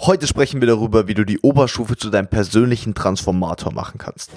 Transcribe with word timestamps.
Heute 0.00 0.28
sprechen 0.28 0.60
wir 0.60 0.68
darüber, 0.68 1.08
wie 1.08 1.14
du 1.14 1.24
die 1.24 1.40
Oberstufe 1.40 1.96
zu 1.96 2.08
deinem 2.08 2.28
persönlichen 2.28 2.94
Transformator 2.94 3.72
machen 3.72 3.98
kannst. 3.98 4.30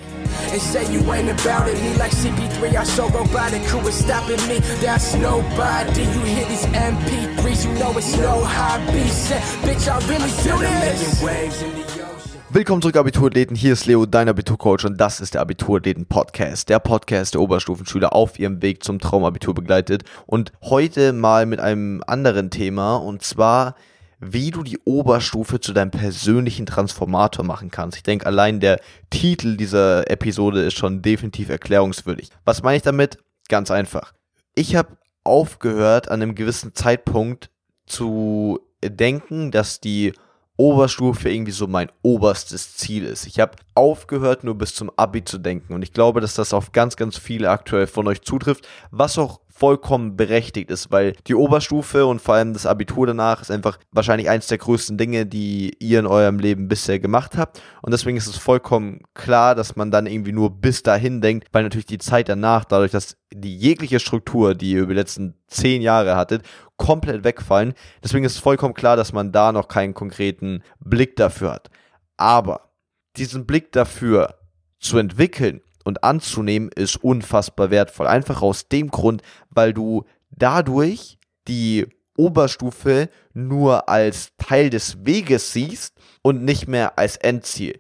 Willkommen 12.50 12.82
zurück, 12.82 12.98
Abiturathleten. 12.98 13.56
Hier 13.56 13.74
ist 13.74 13.86
Leo, 13.86 14.08
dein 14.08 14.30
Abiturcoach, 14.30 14.86
und 14.86 15.00
das 15.00 15.22
ist 15.22 15.36
der 15.36 15.42
Abiturathleten-Podcast. 15.42 16.70
Der 16.70 16.80
Podcast 16.80 17.36
der 17.36 17.42
Oberstufenschüler 17.42 18.16
auf 18.16 18.40
ihrem 18.40 18.64
Weg 18.64 18.84
zum 18.84 18.98
Traumabitur 18.98 19.54
begleitet. 19.54 20.06
Und 20.26 20.52
heute 20.64 21.14
mal 21.14 21.46
mit 21.46 21.60
einem 21.60 22.04
anderen 22.08 22.50
Thema, 22.50 22.96
und 22.96 23.22
zwar 23.22 23.76
wie 24.22 24.52
du 24.52 24.62
die 24.62 24.78
Oberstufe 24.86 25.60
zu 25.60 25.74
deinem 25.74 25.92
persönlichen 25.92 26.68
Transformator 26.68 27.44
machen 27.44 27.72
kannst. 27.72 27.98
Ich 27.98 28.04
denke, 28.04 28.28
allein 28.28 28.60
der 28.60 28.80
Titel 29.10 29.58
dieser 29.58 30.10
Episode 30.10 30.62
ist 30.62 30.78
schon 30.78 31.02
definitiv 31.02 31.50
erklärungswürdig. 31.50 32.30
Was 32.46 32.62
meine 32.62 32.78
ich 32.78 32.84
damit? 32.84 33.18
Ganz 33.50 33.72
einfach. 33.72 34.14
Ich 34.54 34.76
habe 34.76 34.98
aufgehört, 35.24 36.10
an 36.10 36.22
einem 36.22 36.36
gewissen 36.36 36.76
Zeitpunkt 36.76 37.50
zu 37.88 38.60
denken, 38.84 39.52
dass 39.52 39.82
die 39.82 40.14
Oberstufe 40.56 41.30
irgendwie 41.30 41.52
so 41.52 41.66
mein 41.66 41.92
oberstes 42.04 42.78
Ziel 42.78 43.06
ist. 43.06 43.26
Ich 43.26 43.40
habe 43.40 43.54
aufgehört, 43.74 44.44
nur 44.44 44.56
bis 44.56 44.76
zum 44.76 44.92
Abi 44.96 45.24
zu 45.24 45.40
denken. 45.40 45.74
Und 45.74 45.82
ich 45.82 45.94
glaube, 45.94 46.22
dass 46.22 46.36
das 46.36 46.54
auf 46.54 46.72
ganz, 46.72 46.96
ganz 46.96 47.18
viele 47.18 47.50
aktuell 47.50 47.88
von 47.88 48.08
euch 48.08 48.22
zutrifft, 48.22 48.68
was 48.92 49.18
auch 49.18 49.41
vollkommen 49.62 50.18
berechtigt 50.18 50.72
ist, 50.72 50.92
weil 50.92 51.14
die 51.28 51.36
Oberstufe 51.36 52.08
und 52.08 52.20
vor 52.20 52.34
allem 52.34 52.54
das 52.54 52.66
Abitur 52.66 53.06
danach 53.06 53.44
ist 53.44 53.52
einfach 53.52 53.78
wahrscheinlich 53.92 54.28
eins 54.28 54.48
der 54.48 54.58
größten 54.58 54.98
Dinge, 54.98 55.28
die 55.28 55.76
ihr 55.78 56.00
in 56.00 56.08
eurem 56.08 56.40
Leben 56.40 56.68
bisher 56.68 56.98
gemacht 56.98 57.38
habt. 57.38 57.62
Und 57.84 57.92
deswegen 57.92 58.18
ist 58.18 58.26
es 58.26 58.38
vollkommen 58.38 59.02
klar, 59.14 59.54
dass 59.54 59.76
man 59.76 59.92
dann 59.92 60.08
irgendwie 60.08 60.32
nur 60.32 60.50
bis 60.50 60.82
dahin 60.82 61.22
denkt, 61.22 61.48
weil 61.52 61.62
natürlich 61.62 61.86
die 61.86 62.00
Zeit 62.00 62.28
danach, 62.28 62.66
dadurch, 62.66 62.90
dass 62.90 63.18
die 63.32 63.56
jegliche 63.56 64.00
Struktur, 64.00 64.56
die 64.56 64.72
ihr 64.72 64.82
über 64.82 64.96
die 64.96 65.00
letzten 65.00 65.36
zehn 65.46 65.84
Jahre 65.84 66.16
hattet, 66.16 66.42
komplett 66.78 67.24
wegfallen. 67.24 67.76
Deswegen 68.04 68.26
ist 68.26 68.34
es 68.34 68.40
vollkommen 68.40 68.74
klar, 68.74 68.96
dass 68.96 69.14
man 69.14 69.32
da 69.32 69.52
noch 69.52 69.68
keinen 69.68 69.94
konkreten 69.94 70.64
Blick 70.80 71.16
dafür 71.18 71.52
hat. 71.52 71.70
Aber 72.18 72.72
diesen 73.16 73.46
Blick 73.46 73.72
dafür 73.74 74.40
zu 74.80 74.98
entwickeln, 74.98 75.62
und 75.82 76.04
anzunehmen 76.04 76.70
ist 76.76 77.04
unfassbar 77.04 77.72
wertvoll. 77.72 78.08
Einfach 78.08 78.42
aus 78.42 78.68
dem 78.68 78.90
Grund, 78.90 79.22
weil 79.50 79.74
du 79.74 80.06
dadurch 80.32 81.18
die 81.48 81.88
Oberstufe 82.18 83.10
nur 83.34 83.90
als 83.90 84.32
Teil 84.38 84.70
des 84.70 85.06
Weges 85.06 85.54
siehst 85.54 85.96
und 86.22 86.44
nicht 86.44 86.68
mehr 86.68 86.98
als 86.98 87.18
Endziel. 87.18 87.78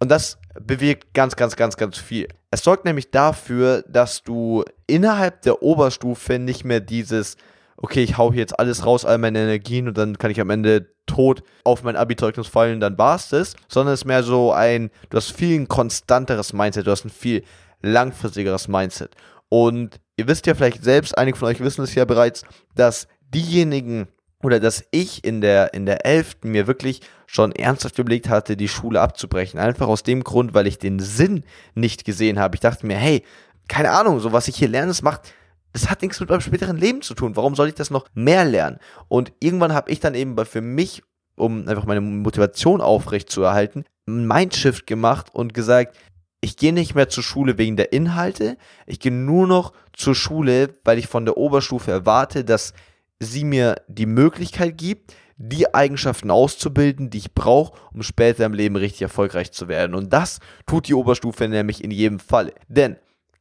Und 0.00 0.10
das 0.10 0.38
bewirkt 0.60 1.14
ganz, 1.14 1.36
ganz, 1.36 1.56
ganz, 1.56 1.76
ganz 1.76 1.98
viel. 1.98 2.28
Es 2.50 2.62
sorgt 2.62 2.84
nämlich 2.84 3.10
dafür, 3.10 3.82
dass 3.88 4.22
du 4.22 4.64
innerhalb 4.86 5.42
der 5.42 5.62
Oberstufe 5.62 6.38
nicht 6.38 6.64
mehr 6.64 6.80
dieses 6.80 7.36
okay, 7.80 8.02
ich 8.02 8.18
hau 8.18 8.32
hier 8.32 8.40
jetzt 8.40 8.58
alles 8.58 8.84
raus, 8.84 9.04
all 9.04 9.18
meine 9.18 9.38
Energien 9.38 9.88
und 9.88 9.96
dann 9.96 10.18
kann 10.18 10.30
ich 10.30 10.40
am 10.40 10.50
Ende 10.50 10.92
tot 11.06 11.42
auf 11.64 11.82
mein 11.82 11.96
Abi-Zeugnis 11.96 12.46
fallen, 12.46 12.80
dann 12.80 12.98
war's 12.98 13.30
das, 13.30 13.56
sondern 13.68 13.94
es 13.94 14.00
ist 14.00 14.06
mehr 14.06 14.22
so 14.22 14.52
ein, 14.52 14.90
du 15.10 15.16
hast 15.16 15.32
viel 15.32 15.58
ein 15.58 15.68
konstanteres 15.68 16.52
Mindset, 16.52 16.86
du 16.86 16.90
hast 16.90 17.04
ein 17.04 17.10
viel 17.10 17.44
langfristigeres 17.80 18.68
Mindset. 18.68 19.14
Und 19.48 20.00
ihr 20.16 20.26
wisst 20.26 20.46
ja 20.46 20.54
vielleicht 20.54 20.84
selbst, 20.84 21.16
einige 21.16 21.38
von 21.38 21.48
euch 21.48 21.60
wissen 21.60 21.82
es 21.82 21.94
ja 21.94 22.04
bereits, 22.04 22.42
dass 22.74 23.08
diejenigen 23.32 24.08
oder 24.42 24.60
dass 24.60 24.84
ich 24.90 25.24
in 25.24 25.40
der, 25.40 25.74
in 25.74 25.86
der 25.86 26.06
11. 26.06 26.38
mir 26.42 26.66
wirklich 26.66 27.00
schon 27.26 27.52
ernsthaft 27.52 27.98
überlegt 27.98 28.28
hatte, 28.28 28.56
die 28.56 28.68
Schule 28.68 29.00
abzubrechen. 29.00 29.58
Einfach 29.58 29.88
aus 29.88 30.02
dem 30.02 30.22
Grund, 30.22 30.54
weil 30.54 30.66
ich 30.66 30.78
den 30.78 31.00
Sinn 31.00 31.44
nicht 31.74 32.04
gesehen 32.04 32.38
habe. 32.38 32.54
Ich 32.54 32.60
dachte 32.60 32.86
mir, 32.86 32.96
hey, 32.96 33.24
keine 33.68 33.90
Ahnung, 33.90 34.20
so 34.20 34.32
was 34.32 34.48
ich 34.48 34.56
hier 34.56 34.68
lerne, 34.68 34.88
das 34.88 35.02
macht 35.02 35.32
das 35.72 35.90
hat 35.90 36.02
nichts 36.02 36.20
mit 36.20 36.30
meinem 36.30 36.40
späteren 36.40 36.76
Leben 36.76 37.02
zu 37.02 37.14
tun. 37.14 37.36
Warum 37.36 37.54
soll 37.54 37.68
ich 37.68 37.74
das 37.74 37.90
noch 37.90 38.06
mehr 38.14 38.44
lernen? 38.44 38.78
Und 39.08 39.32
irgendwann 39.40 39.74
habe 39.74 39.90
ich 39.90 40.00
dann 40.00 40.14
eben 40.14 40.36
für 40.46 40.60
mich, 40.60 41.02
um 41.36 41.68
einfach 41.68 41.86
meine 41.86 42.00
Motivation 42.00 42.80
aufrecht 42.80 43.30
zu 43.30 43.42
erhalten, 43.42 43.84
ein 44.06 44.26
Mindshift 44.26 44.86
gemacht 44.86 45.28
und 45.32 45.54
gesagt, 45.54 45.96
ich 46.40 46.56
gehe 46.56 46.72
nicht 46.72 46.94
mehr 46.94 47.08
zur 47.08 47.22
Schule 47.22 47.58
wegen 47.58 47.76
der 47.76 47.92
Inhalte, 47.92 48.56
ich 48.86 49.00
gehe 49.00 49.12
nur 49.12 49.46
noch 49.46 49.72
zur 49.92 50.14
Schule, 50.14 50.70
weil 50.84 50.98
ich 50.98 51.08
von 51.08 51.24
der 51.24 51.36
Oberstufe 51.36 51.90
erwarte, 51.90 52.44
dass 52.44 52.74
sie 53.18 53.44
mir 53.44 53.76
die 53.88 54.06
Möglichkeit 54.06 54.78
gibt, 54.78 55.14
die 55.36 55.72
Eigenschaften 55.72 56.30
auszubilden, 56.30 57.10
die 57.10 57.18
ich 57.18 57.34
brauche, 57.34 57.78
um 57.92 58.02
später 58.02 58.44
im 58.44 58.54
Leben 58.54 58.76
richtig 58.76 59.02
erfolgreich 59.02 59.52
zu 59.52 59.68
werden. 59.68 59.94
Und 59.94 60.12
das 60.12 60.40
tut 60.66 60.88
die 60.88 60.94
Oberstufe 60.94 61.48
nämlich 61.48 61.82
in 61.82 61.90
jedem 61.90 62.18
Fall. 62.18 62.52
Denn 62.68 62.96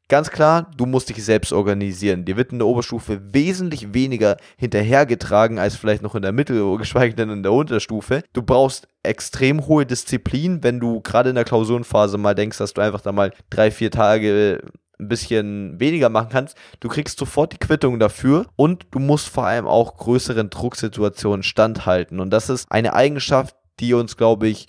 Ganz 0.10 0.32
klar, 0.32 0.72
du 0.78 0.86
musst 0.86 1.10
dich 1.10 1.22
selbst 1.24 1.52
organisieren. 1.52 2.24
Dir 2.24 2.38
wird 2.38 2.54
in 2.54 2.60
der 2.60 2.68
Oberstufe 2.68 3.34
wesentlich 3.34 3.94
weniger 3.94 4.38
hinterhergetragen 4.58 5.60
als 5.60 5.76
vielleicht 5.76 6.02
noch 6.02 6.16
in 6.16 6.22
der 6.22 6.32
Mittel, 6.32 6.78
geschweige 6.78 7.14
denn 7.14 7.30
in 7.30 7.44
der 7.44 7.52
Unterstufe. 7.52 8.24
Du 8.32 8.42
brauchst 8.42 8.88
extrem 9.04 9.68
hohe 9.68 9.86
Disziplin, 9.86 10.64
wenn 10.64 10.80
du 10.80 11.02
gerade 11.02 11.30
in 11.30 11.36
der 11.36 11.44
Klausurenphase 11.44 12.18
mal 12.18 12.36
denkst, 12.36 12.58
dass 12.58 12.74
du 12.74 12.82
einfach 12.82 13.02
da 13.02 13.12
mal 13.12 13.34
drei, 13.50 13.70
vier 13.70 13.92
Tage 13.92 14.62
ein 14.98 15.10
bisschen 15.10 15.78
weniger 15.80 16.08
machen 16.08 16.30
kannst. 16.32 16.58
Du 16.80 16.88
kriegst 16.88 17.20
sofort 17.20 17.52
die 17.52 17.58
Quittung 17.58 18.00
dafür 18.00 18.46
und 18.56 18.88
du 18.92 19.00
musst 19.00 19.28
vor 19.28 19.46
allem 19.46 19.68
auch 19.68 19.98
größeren 19.98 20.50
Drucksituationen 20.50 21.44
standhalten. 21.44 22.22
Und 22.22 22.30
das 22.30 22.50
ist 22.50 22.72
eine 22.72 22.94
Eigenschaft, 22.94 23.56
die 23.80 23.94
uns, 23.94 24.16
glaube 24.16 24.48
ich, 24.48 24.68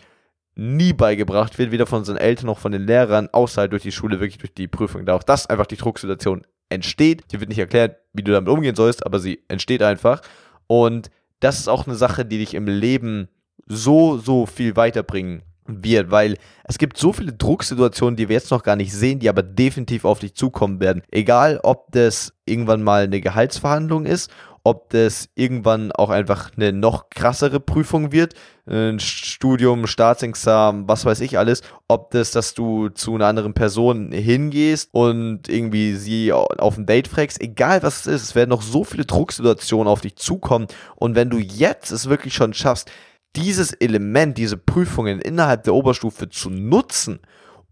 nie 0.58 0.92
beigebracht 0.92 1.56
wird, 1.56 1.70
weder 1.70 1.86
von 1.86 2.00
unseren 2.00 2.16
Eltern 2.16 2.46
noch 2.46 2.58
von 2.58 2.72
den 2.72 2.86
Lehrern, 2.86 3.28
außer 3.32 3.62
halt 3.62 3.72
durch 3.72 3.84
die 3.84 3.92
Schule, 3.92 4.18
wirklich 4.18 4.38
durch 4.38 4.52
die 4.52 4.66
Prüfung. 4.66 5.06
Da 5.06 5.14
auch 5.14 5.22
das 5.22 5.46
einfach 5.46 5.66
die 5.66 5.76
Drucksituation 5.76 6.44
entsteht. 6.68 7.32
Dir 7.32 7.40
wird 7.40 7.48
nicht 7.48 7.60
erklärt, 7.60 7.96
wie 8.12 8.24
du 8.24 8.32
damit 8.32 8.48
umgehen 8.48 8.74
sollst, 8.74 9.06
aber 9.06 9.20
sie 9.20 9.44
entsteht 9.46 9.82
einfach. 9.82 10.20
Und 10.66 11.10
das 11.38 11.60
ist 11.60 11.68
auch 11.68 11.86
eine 11.86 11.94
Sache, 11.94 12.24
die 12.24 12.38
dich 12.38 12.54
im 12.54 12.66
Leben 12.66 13.28
so, 13.66 14.18
so 14.18 14.46
viel 14.46 14.74
weiterbringen 14.74 15.42
wird, 15.68 16.10
weil 16.10 16.36
es 16.64 16.78
gibt 16.78 16.96
so 16.98 17.12
viele 17.12 17.32
Drucksituationen, 17.32 18.16
die 18.16 18.28
wir 18.28 18.34
jetzt 18.34 18.50
noch 18.50 18.64
gar 18.64 18.74
nicht 18.74 18.92
sehen, 18.92 19.20
die 19.20 19.28
aber 19.28 19.42
definitiv 19.44 20.04
auf 20.04 20.18
dich 20.18 20.34
zukommen 20.34 20.80
werden. 20.80 21.02
Egal, 21.10 21.60
ob 21.62 21.92
das 21.92 22.32
irgendwann 22.46 22.82
mal 22.82 23.04
eine 23.04 23.20
Gehaltsverhandlung 23.20 24.06
ist 24.06 24.30
ob 24.68 24.90
das 24.90 25.30
irgendwann 25.34 25.92
auch 25.92 26.10
einfach 26.10 26.50
eine 26.54 26.74
noch 26.74 27.08
krassere 27.08 27.58
Prüfung 27.58 28.12
wird, 28.12 28.34
ein 28.66 29.00
Studium, 29.00 29.86
Staatsexamen, 29.86 30.86
was 30.86 31.06
weiß 31.06 31.20
ich 31.20 31.38
alles, 31.38 31.62
ob 31.88 32.10
das, 32.10 32.32
dass 32.32 32.52
du 32.52 32.90
zu 32.90 33.14
einer 33.14 33.28
anderen 33.28 33.54
Person 33.54 34.12
hingehst 34.12 34.90
und 34.92 35.48
irgendwie 35.48 35.94
sie 35.94 36.34
auf 36.34 36.76
ein 36.76 36.84
Date 36.84 37.08
fragst, 37.08 37.40
egal 37.40 37.82
was 37.82 38.00
es 38.00 38.06
ist, 38.08 38.22
es 38.22 38.34
werden 38.34 38.50
noch 38.50 38.60
so 38.60 38.84
viele 38.84 39.06
Drucksituationen 39.06 39.88
auf 39.88 40.02
dich 40.02 40.16
zukommen. 40.16 40.66
Und 40.96 41.14
wenn 41.14 41.30
du 41.30 41.38
jetzt 41.38 41.90
es 41.90 42.10
wirklich 42.10 42.34
schon 42.34 42.52
schaffst, 42.52 42.90
dieses 43.36 43.72
Element, 43.72 44.36
diese 44.36 44.58
Prüfungen 44.58 45.18
innerhalb 45.18 45.64
der 45.64 45.74
Oberstufe 45.74 46.28
zu 46.28 46.50
nutzen, 46.50 47.20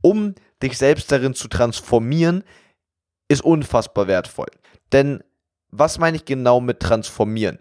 um 0.00 0.34
dich 0.62 0.78
selbst 0.78 1.12
darin 1.12 1.34
zu 1.34 1.48
transformieren, 1.48 2.42
ist 3.28 3.42
unfassbar 3.42 4.06
wertvoll. 4.06 4.48
Denn 4.92 5.22
was 5.78 5.98
meine 5.98 6.16
ich 6.16 6.24
genau 6.24 6.60
mit 6.60 6.80
transformieren? 6.80 7.58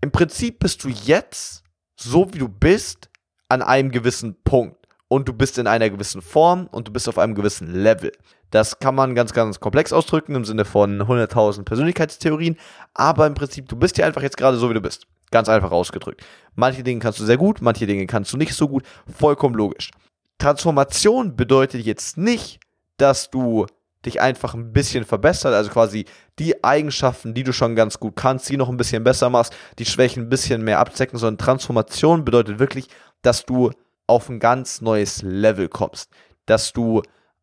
Im 0.00 0.10
Prinzip 0.10 0.60
bist 0.60 0.84
du 0.84 0.88
jetzt, 0.88 1.64
so 1.96 2.32
wie 2.32 2.38
du 2.38 2.48
bist, 2.48 3.10
an 3.48 3.62
einem 3.62 3.90
gewissen 3.90 4.36
Punkt. 4.44 4.76
Und 5.08 5.26
du 5.26 5.32
bist 5.32 5.56
in 5.56 5.66
einer 5.66 5.88
gewissen 5.88 6.20
Form 6.20 6.66
und 6.66 6.86
du 6.86 6.92
bist 6.92 7.08
auf 7.08 7.18
einem 7.18 7.34
gewissen 7.34 7.72
Level. 7.72 8.12
Das 8.50 8.78
kann 8.78 8.94
man 8.94 9.14
ganz, 9.14 9.32
ganz 9.32 9.58
komplex 9.58 9.92
ausdrücken 9.92 10.34
im 10.34 10.44
Sinne 10.44 10.66
von 10.66 11.00
100.000 11.00 11.64
Persönlichkeitstheorien. 11.64 12.56
Aber 12.92 13.26
im 13.26 13.34
Prinzip, 13.34 13.68
du 13.68 13.76
bist 13.76 13.96
ja 13.96 14.06
einfach 14.06 14.22
jetzt 14.22 14.36
gerade 14.36 14.58
so, 14.58 14.68
wie 14.68 14.74
du 14.74 14.82
bist. 14.82 15.06
Ganz 15.30 15.48
einfach 15.48 15.70
ausgedrückt. 15.70 16.22
Manche 16.54 16.82
Dinge 16.82 17.00
kannst 17.00 17.20
du 17.20 17.24
sehr 17.24 17.36
gut, 17.36 17.60
manche 17.62 17.86
Dinge 17.86 18.06
kannst 18.06 18.32
du 18.32 18.36
nicht 18.36 18.54
so 18.54 18.68
gut. 18.68 18.84
Vollkommen 19.06 19.54
logisch. 19.54 19.90
Transformation 20.38 21.36
bedeutet 21.36 21.84
jetzt 21.84 22.16
nicht, 22.16 22.60
dass 22.98 23.30
du 23.30 23.66
dich 24.06 24.20
einfach 24.20 24.54
ein 24.54 24.72
bisschen 24.72 25.04
verbessert, 25.04 25.54
also 25.54 25.70
quasi 25.70 26.04
die 26.38 26.62
Eigenschaften, 26.62 27.34
die 27.34 27.42
du 27.42 27.52
schon 27.52 27.74
ganz 27.74 27.98
gut 27.98 28.16
kannst, 28.16 28.48
die 28.48 28.56
noch 28.56 28.68
ein 28.68 28.76
bisschen 28.76 29.04
besser 29.04 29.28
machst, 29.30 29.54
die 29.78 29.86
Schwächen 29.86 30.24
ein 30.24 30.28
bisschen 30.28 30.62
mehr 30.62 30.78
abzecken, 30.78 31.18
sondern 31.18 31.44
Transformation 31.44 32.24
bedeutet 32.24 32.58
wirklich, 32.58 32.88
dass 33.22 33.44
du 33.44 33.70
auf 34.06 34.28
ein 34.28 34.38
ganz 34.38 34.80
neues 34.80 35.22
Level 35.22 35.68
kommst, 35.68 36.10
dass 36.46 36.72
du 36.72 37.02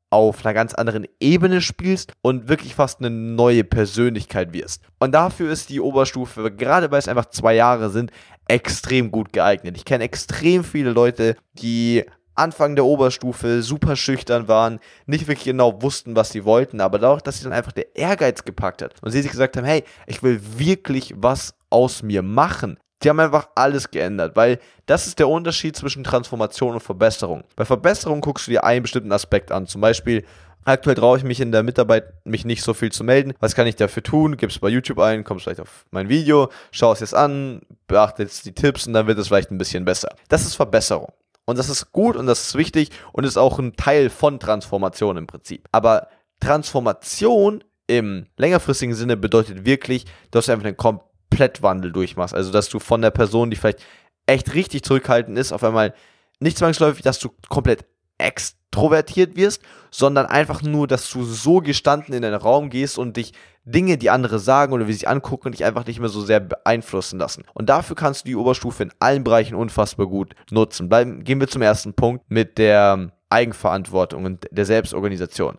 auf 0.10 0.46
einer 0.46 0.54
ganz 0.54 0.74
anderen 0.74 1.06
Ebene 1.19 1.62
spielst 1.62 2.13
und 2.22 2.48
wirklich 2.48 2.75
fast 2.75 3.00
eine 3.00 3.10
neue 3.10 3.63
Persönlichkeit 3.63 4.54
wirst. 4.54 4.84
Und 5.00 5.12
dafür 5.12 5.51
ist 5.51 5.69
die 5.69 5.81
Oberstufe, 5.81 6.51
gerade 6.51 6.90
weil 6.92 7.00
es 7.00 7.08
einfach 7.08 7.25
zwei 7.25 7.56
Jahre 7.56 7.90
sind, 7.90 8.12
extrem 8.48 9.12
gut 9.12 9.34
geeignet. 9.34 9.75
Ich 9.75 9.86
kenne 9.86 10.04
extrem 10.04 10.63
viele 10.63 10.92
Leute, 10.92 11.36
die 11.54 12.06
Anfang 12.36 12.76
der 12.76 12.86
Oberstufe 12.86 13.62
super 13.64 13.96
schüchtern 13.96 14.48
waren, 14.48 14.80
nicht 15.06 15.28
wirklich 15.28 15.46
genau 15.46 15.82
wussten, 15.82 16.16
was 16.16 16.32
sie 16.32 16.46
wollten, 16.46 16.82
aber 16.82 17.00
dadurch, 17.00 17.22
dass 17.22 17.38
sie 17.38 17.44
dann 17.44 17.54
einfach 17.54 17.72
der 17.72 17.96
Ehrgeiz 17.96 18.44
gepackt 18.44 18.82
hat 18.82 18.94
und 19.02 19.12
sie 19.12 19.22
sich 19.22 19.32
gesagt 19.32 19.58
haben, 19.58 19.66
hey, 19.66 19.84
ich 20.08 20.22
will 20.22 20.42
wirklich 20.58 21.14
was 21.18 21.56
aus 21.70 22.04
mir 22.04 22.22
machen, 22.22 22.78
Die 23.04 23.10
haben 23.10 23.20
einfach 23.20 23.50
alles 23.56 23.92
geändert, 23.92 24.36
weil 24.36 24.58
das 24.86 25.06
ist 25.06 25.20
der 25.20 25.28
Unterschied 25.28 25.76
zwischen 25.76 26.04
Transformation 26.04 26.74
und 26.74 26.80
Verbesserung. 26.80 27.44
Bei 27.56 27.66
Verbesserung 27.66 28.22
guckst 28.22 28.48
du 28.48 28.52
dir 28.52 28.64
einen 28.64 28.84
bestimmten 28.84 29.12
Aspekt 29.12 29.52
an. 29.52 29.68
Zum 29.68 29.82
Beispiel, 29.82 30.26
Aktuell 30.68 30.96
traue 30.96 31.20
ich 31.20 31.24
mich 31.24 31.40
in 31.42 31.52
der 31.52 31.62
Mitarbeit, 31.62 32.06
mich 32.24 32.44
nicht 32.44 32.64
so 32.64 32.74
viel 32.74 32.92
zu 32.92 33.04
melden. 33.04 33.34
Was 33.40 33.54
kann 33.54 33.68
ich 33.68 33.76
dafür 33.76 34.02
tun? 34.02 34.36
Gib's 34.36 34.58
bei 34.58 34.70
YouTube 34.70 34.98
ein, 34.98 35.24
kommst 35.24 35.44
vielleicht 35.44 35.60
auf 35.60 35.86
mein 35.92 36.10
Video, 36.10 36.50
schau 36.72 36.92
es 36.92 37.02
jetzt 37.02 37.14
an, 37.14 37.62
beachte 37.86 38.24
jetzt 38.24 38.48
die 38.48 38.52
Tipps 38.52 38.88
und 38.88 38.94
dann 38.94 39.06
wird 39.06 39.20
es 39.20 39.28
vielleicht 39.28 39.52
ein 39.52 39.60
bisschen 39.60 39.86
besser. 39.86 40.10
Das 40.28 40.44
ist 40.44 40.56
Verbesserung. 40.56 41.14
Und 41.46 41.58
das 41.58 41.70
ist 41.70 41.92
gut 41.92 42.16
und 42.16 42.26
das 42.26 42.48
ist 42.48 42.56
wichtig 42.56 42.90
und 43.12 43.24
ist 43.24 43.38
auch 43.38 43.60
ein 43.60 43.76
Teil 43.76 44.10
von 44.10 44.40
Transformation 44.40 45.18
im 45.18 45.28
Prinzip. 45.28 45.68
Aber 45.72 46.08
Transformation 46.40 47.64
im 47.88 48.26
längerfristigen 48.38 48.96
Sinne 48.96 49.16
bedeutet 49.16 49.66
wirklich, 49.66 50.06
dass 50.32 50.48
du 50.48 50.52
einfach 50.52 50.66
einen 50.66 50.78
Komplettwandel 50.78 51.92
durchmachst. 51.92 52.34
Also, 52.34 52.52
dass 52.52 52.70
du 52.70 52.80
von 52.80 53.02
der 53.02 53.12
Person, 53.12 53.52
die 53.52 53.56
vielleicht 53.56 53.84
echt 54.26 54.54
richtig 54.56 54.84
zurückhaltend 54.84 55.38
ist, 55.38 55.52
auf 55.52 55.64
einmal 55.64 55.94
nicht 56.40 56.58
zwangsläufig, 56.58 57.04
dass 57.04 57.20
du 57.20 57.30
komplett 57.48 57.86
extrovertiert 58.18 59.36
wirst, 59.36 59.62
sondern 59.92 60.26
einfach 60.26 60.62
nur, 60.62 60.88
dass 60.88 61.10
du 61.10 61.24
so 61.24 61.60
gestanden 61.60 62.14
in 62.14 62.24
den 62.24 62.34
Raum 62.34 62.70
gehst 62.70 62.98
und 62.98 63.18
dich 63.18 63.34
Dinge, 63.66 63.98
die 63.98 64.12
andere 64.12 64.38
sagen 64.40 64.74
oder 64.74 64.88
wie 64.88 64.94
sie 64.94 65.00
sich 65.00 65.10
angucken, 65.10 65.52
dich 65.52 65.66
einfach 65.66 65.86
nicht 65.86 66.00
mehr 66.00 66.10
so 66.10 66.22
sehr 66.22 66.40
beeinflussen 66.40 67.20
lassen. 67.20 67.44
Und 67.54 67.68
dafür 67.68 67.96
kannst 67.96 68.22
du 68.22 68.30
die 68.30 68.36
Oberstufe 68.36 68.84
in 68.84 68.92
allen 69.00 69.24
Bereichen 69.24 69.56
unfassbar 69.56 70.08
gut 70.08 70.36
nutzen. 70.52 70.88
Bleiben, 70.88 71.24
gehen 71.24 71.40
wir 71.40 71.48
zum 71.48 71.64
ersten 71.64 71.94
Punkt 71.96 72.24
mit 72.30 72.60
der 72.60 73.12
Eigenverantwortung 73.30 74.26
und 74.26 74.48
der 74.52 74.66
Selbstorganisation. 74.66 75.58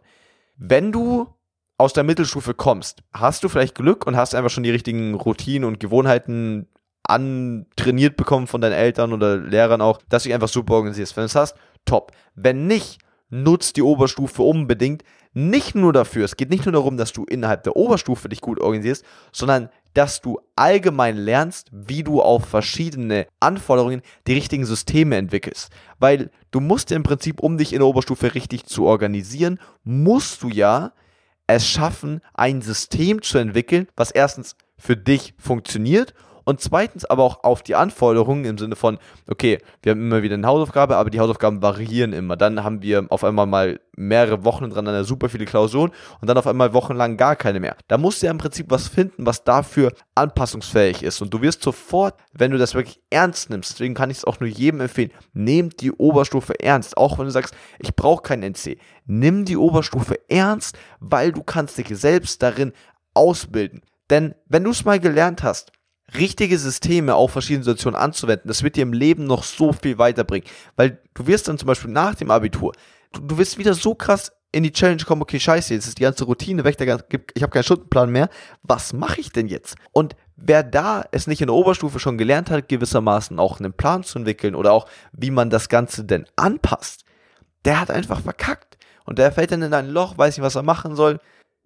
Wenn 0.56 0.92
du 0.92 1.26
aus 1.78 1.92
der 1.92 2.04
Mittelstufe 2.04 2.54
kommst, 2.54 3.02
hast 3.12 3.42
du 3.44 3.48
vielleicht 3.48 3.74
Glück 3.74 4.06
und 4.06 4.16
hast 4.16 4.34
einfach 4.34 4.50
schon 4.50 4.62
die 4.62 4.70
richtigen 4.70 5.14
Routinen 5.14 5.68
und 5.68 5.80
Gewohnheiten 5.80 6.68
antrainiert 7.02 8.16
bekommen 8.16 8.46
von 8.46 8.60
deinen 8.60 8.72
Eltern 8.72 9.12
oder 9.12 9.36
Lehrern 9.36 9.80
auch, 9.80 10.00
dass 10.08 10.22
du 10.22 10.28
dich 10.28 10.34
einfach 10.34 10.48
super 10.48 10.74
organisierst. 10.74 11.16
Wenn 11.16 11.22
du 11.22 11.26
es 11.26 11.34
hast, 11.34 11.56
top. 11.84 12.12
Wenn 12.34 12.66
nicht, 12.66 12.98
nutzt 13.28 13.76
die 13.76 13.82
Oberstufe 13.82 14.42
unbedingt. 14.42 15.02
Nicht 15.32 15.74
nur 15.74 15.92
dafür, 15.92 16.24
es 16.24 16.36
geht 16.36 16.50
nicht 16.50 16.64
nur 16.64 16.72
darum, 16.72 16.96
dass 16.96 17.12
du 17.12 17.24
innerhalb 17.24 17.62
der 17.64 17.76
Oberstufe 17.76 18.28
dich 18.28 18.40
gut 18.40 18.60
organisierst, 18.60 19.04
sondern 19.32 19.68
dass 19.92 20.20
du 20.20 20.38
allgemein 20.56 21.16
lernst, 21.16 21.68
wie 21.72 22.02
du 22.02 22.22
auf 22.22 22.46
verschiedene 22.46 23.26
Anforderungen 23.40 24.02
die 24.26 24.34
richtigen 24.34 24.64
Systeme 24.64 25.16
entwickelst. 25.16 25.70
Weil 25.98 26.30
du 26.50 26.60
musst 26.60 26.92
im 26.92 27.02
Prinzip, 27.02 27.40
um 27.40 27.58
dich 27.58 27.72
in 27.72 27.80
der 27.80 27.88
Oberstufe 27.88 28.34
richtig 28.34 28.66
zu 28.66 28.86
organisieren, 28.86 29.58
musst 29.84 30.42
du 30.42 30.48
ja 30.48 30.92
es 31.46 31.66
schaffen, 31.66 32.20
ein 32.34 32.60
System 32.60 33.22
zu 33.22 33.38
entwickeln, 33.38 33.88
was 33.96 34.10
erstens 34.10 34.56
für 34.76 34.96
dich 34.96 35.34
funktioniert 35.38 36.14
und 36.46 36.60
zweitens 36.60 37.04
aber 37.04 37.24
auch 37.24 37.42
auf 37.42 37.64
die 37.64 37.74
Anforderungen 37.74 38.44
im 38.44 38.56
Sinne 38.56 38.76
von, 38.76 38.98
okay, 39.26 39.58
wir 39.82 39.90
haben 39.90 40.00
immer 40.00 40.22
wieder 40.22 40.34
eine 40.34 40.46
Hausaufgabe, 40.46 40.96
aber 40.96 41.10
die 41.10 41.18
Hausaufgaben 41.18 41.60
variieren 41.60 42.12
immer. 42.12 42.36
Dann 42.36 42.62
haben 42.62 42.82
wir 42.82 43.04
auf 43.08 43.24
einmal 43.24 43.46
mal 43.46 43.80
mehrere 43.96 44.44
Wochen 44.44 44.70
dran 44.70 45.04
super 45.04 45.28
viele 45.28 45.44
Klausuren 45.44 45.90
und 46.20 46.28
dann 46.28 46.38
auf 46.38 46.46
einmal 46.46 46.72
wochenlang 46.72 47.16
gar 47.16 47.34
keine 47.34 47.58
mehr. 47.58 47.76
Da 47.88 47.98
musst 47.98 48.22
du 48.22 48.26
ja 48.26 48.30
im 48.30 48.38
Prinzip 48.38 48.70
was 48.70 48.86
finden, 48.86 49.26
was 49.26 49.42
dafür 49.42 49.92
anpassungsfähig 50.14 51.02
ist. 51.02 51.20
Und 51.20 51.34
du 51.34 51.42
wirst 51.42 51.64
sofort, 51.64 52.14
wenn 52.32 52.52
du 52.52 52.58
das 52.58 52.74
wirklich 52.74 53.00
ernst 53.10 53.50
nimmst, 53.50 53.72
deswegen 53.72 53.94
kann 53.94 54.10
ich 54.10 54.18
es 54.18 54.24
auch 54.24 54.38
nur 54.38 54.48
jedem 54.48 54.80
empfehlen, 54.80 55.10
nehmt 55.32 55.80
die 55.80 55.90
Oberstufe 55.90 56.60
ernst. 56.60 56.96
Auch 56.96 57.18
wenn 57.18 57.24
du 57.24 57.32
sagst, 57.32 57.56
ich 57.80 57.96
brauche 57.96 58.22
kein 58.22 58.44
NC. 58.44 58.78
Nimm 59.06 59.44
die 59.44 59.56
Oberstufe 59.56 60.20
ernst, 60.28 60.78
weil 61.00 61.32
du 61.32 61.42
kannst 61.42 61.76
dich 61.76 61.88
selbst 61.88 62.40
darin 62.40 62.72
ausbilden. 63.14 63.82
Denn 64.10 64.36
wenn 64.46 64.62
du 64.62 64.70
es 64.70 64.84
mal 64.84 65.00
gelernt 65.00 65.42
hast, 65.42 65.72
richtige 66.14 66.58
Systeme 66.58 67.14
auf 67.14 67.32
verschiedene 67.32 67.64
Situationen 67.64 67.98
anzuwenden, 67.98 68.48
das 68.48 68.62
wird 68.62 68.76
dir 68.76 68.82
im 68.82 68.92
Leben 68.92 69.24
noch 69.24 69.42
so 69.42 69.72
viel 69.72 69.98
weiterbringen. 69.98 70.48
Weil 70.76 71.00
du 71.14 71.26
wirst 71.26 71.48
dann 71.48 71.58
zum 71.58 71.66
Beispiel 71.66 71.90
nach 71.90 72.14
dem 72.14 72.30
Abitur, 72.30 72.72
du, 73.12 73.20
du 73.20 73.38
wirst 73.38 73.58
wieder 73.58 73.74
so 73.74 73.94
krass 73.94 74.32
in 74.52 74.62
die 74.62 74.72
Challenge 74.72 75.02
kommen, 75.02 75.22
okay, 75.22 75.40
scheiße, 75.40 75.74
jetzt 75.74 75.86
ist 75.86 75.98
die 75.98 76.04
ganze 76.04 76.24
Routine 76.24 76.64
weg, 76.64 76.76
ich 76.80 77.42
habe 77.42 77.52
keinen 77.52 77.62
Stundenplan 77.62 78.10
mehr, 78.10 78.30
was 78.62 78.92
mache 78.92 79.20
ich 79.20 79.30
denn 79.30 79.48
jetzt? 79.48 79.76
Und 79.92 80.16
wer 80.36 80.62
da 80.62 81.04
es 81.10 81.26
nicht 81.26 81.40
in 81.40 81.48
der 81.48 81.54
Oberstufe 81.54 81.98
schon 81.98 82.16
gelernt 82.16 82.50
hat, 82.50 82.68
gewissermaßen 82.68 83.38
auch 83.38 83.58
einen 83.58 83.72
Plan 83.72 84.04
zu 84.04 84.18
entwickeln 84.18 84.54
oder 84.54 84.72
auch 84.72 84.86
wie 85.12 85.30
man 85.30 85.50
das 85.50 85.68
Ganze 85.68 86.04
denn 86.04 86.26
anpasst, 86.36 87.04
der 87.64 87.80
hat 87.80 87.90
einfach 87.90 88.20
verkackt. 88.20 88.78
Und 89.04 89.18
der 89.18 89.32
fällt 89.32 89.52
dann 89.52 89.62
in 89.62 89.74
ein 89.74 89.88
Loch, 89.88 90.16
weiß 90.16 90.36
nicht, 90.36 90.44
was 90.44 90.56
er 90.56 90.62
machen 90.62 90.96
soll. 90.96 91.20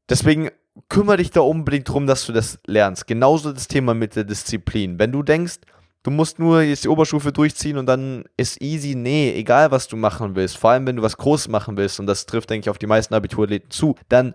Deswegen 0.09 0.51
kümmere 0.89 1.19
dich 1.19 1.31
da 1.31 1.41
unbedingt 1.41 1.89
drum, 1.89 2.07
dass 2.07 2.27
du 2.27 2.33
das 2.33 2.59
lernst. 2.67 3.07
Genauso 3.07 3.53
das 3.53 3.69
Thema 3.69 3.95
mit 3.95 4.17
der 4.17 4.25
Disziplin. 4.25 4.99
Wenn 4.99 5.13
du 5.13 5.23
denkst, 5.23 5.59
du 6.03 6.11
musst 6.11 6.39
nur 6.39 6.63
jetzt 6.63 6.85
die 6.85 6.89
Oberstufe 6.89 7.33
durchziehen 7.33 7.77
und 7.77 7.87
dann 7.87 8.25
ist 8.37 8.61
easy, 8.63 8.95
nee, 8.95 9.33
egal 9.35 9.71
was 9.71 9.89
du 9.89 9.97
machen 9.97 10.35
willst, 10.35 10.57
vor 10.57 10.71
allem 10.71 10.87
wenn 10.87 10.97
du 10.97 11.03
was 11.03 11.17
Großes 11.17 11.49
machen 11.49 11.77
willst, 11.77 12.01
und 12.01 12.07
das 12.07 12.27
trifft, 12.27 12.51
denke 12.51 12.67
ich, 12.67 12.71
auf 12.71 12.79
die 12.79 12.87
meisten 12.87 13.15
Abiturathleten 13.15 13.71
zu, 13.71 13.97
dann 14.09 14.35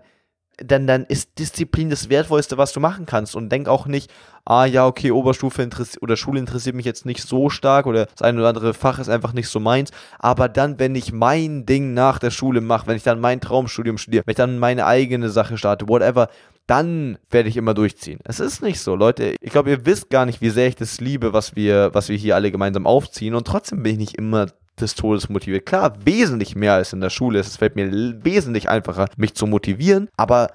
dann, 0.58 0.86
dann 0.86 1.04
ist 1.04 1.38
Disziplin 1.38 1.90
das 1.90 2.08
Wertvollste, 2.08 2.56
was 2.56 2.72
du 2.72 2.80
machen 2.80 3.06
kannst. 3.06 3.36
Und 3.36 3.50
denk 3.50 3.68
auch 3.68 3.86
nicht, 3.86 4.10
ah 4.44 4.64
ja, 4.64 4.86
okay, 4.86 5.10
Oberstufe 5.10 5.68
oder 6.00 6.16
Schule 6.16 6.40
interessiert 6.40 6.74
mich 6.74 6.86
jetzt 6.86 7.04
nicht 7.04 7.22
so 7.22 7.50
stark 7.50 7.86
oder 7.86 8.06
das 8.06 8.22
eine 8.22 8.38
oder 8.38 8.48
andere 8.48 8.74
Fach 8.74 8.98
ist 8.98 9.08
einfach 9.08 9.32
nicht 9.32 9.48
so 9.48 9.60
meins. 9.60 9.90
Aber 10.18 10.48
dann, 10.48 10.78
wenn 10.78 10.94
ich 10.94 11.12
mein 11.12 11.66
Ding 11.66 11.94
nach 11.94 12.18
der 12.18 12.30
Schule 12.30 12.60
mache, 12.60 12.86
wenn 12.86 12.96
ich 12.96 13.02
dann 13.02 13.20
mein 13.20 13.40
Traumstudium 13.40 13.98
studiere, 13.98 14.24
wenn 14.26 14.32
ich 14.32 14.36
dann 14.36 14.58
meine 14.58 14.86
eigene 14.86 15.28
Sache 15.28 15.58
starte, 15.58 15.88
whatever, 15.88 16.28
dann 16.66 17.18
werde 17.30 17.48
ich 17.48 17.56
immer 17.56 17.74
durchziehen. 17.74 18.18
Es 18.24 18.40
ist 18.40 18.62
nicht 18.62 18.80
so, 18.80 18.96
Leute. 18.96 19.36
Ich 19.40 19.52
glaube, 19.52 19.70
ihr 19.70 19.86
wisst 19.86 20.10
gar 20.10 20.26
nicht, 20.26 20.40
wie 20.40 20.50
sehr 20.50 20.66
ich 20.66 20.74
das 20.74 21.00
liebe, 21.00 21.32
was 21.32 21.54
wir, 21.54 21.90
was 21.92 22.08
wir 22.08 22.16
hier 22.16 22.34
alle 22.34 22.50
gemeinsam 22.50 22.86
aufziehen. 22.86 23.34
Und 23.34 23.46
trotzdem 23.46 23.82
bin 23.82 23.92
ich 23.92 23.98
nicht 23.98 24.18
immer 24.18 24.46
des 24.80 24.94
Todes 24.94 25.28
motiviert. 25.28 25.66
Klar, 25.66 25.94
wesentlich 26.04 26.54
mehr 26.56 26.74
als 26.74 26.92
in 26.92 27.00
der 27.00 27.10
Schule. 27.10 27.38
Es 27.38 27.56
fällt 27.56 27.76
mir 27.76 27.90
wesentlich 28.24 28.68
einfacher, 28.68 29.06
mich 29.16 29.34
zu 29.34 29.46
motivieren. 29.46 30.08
Aber 30.16 30.48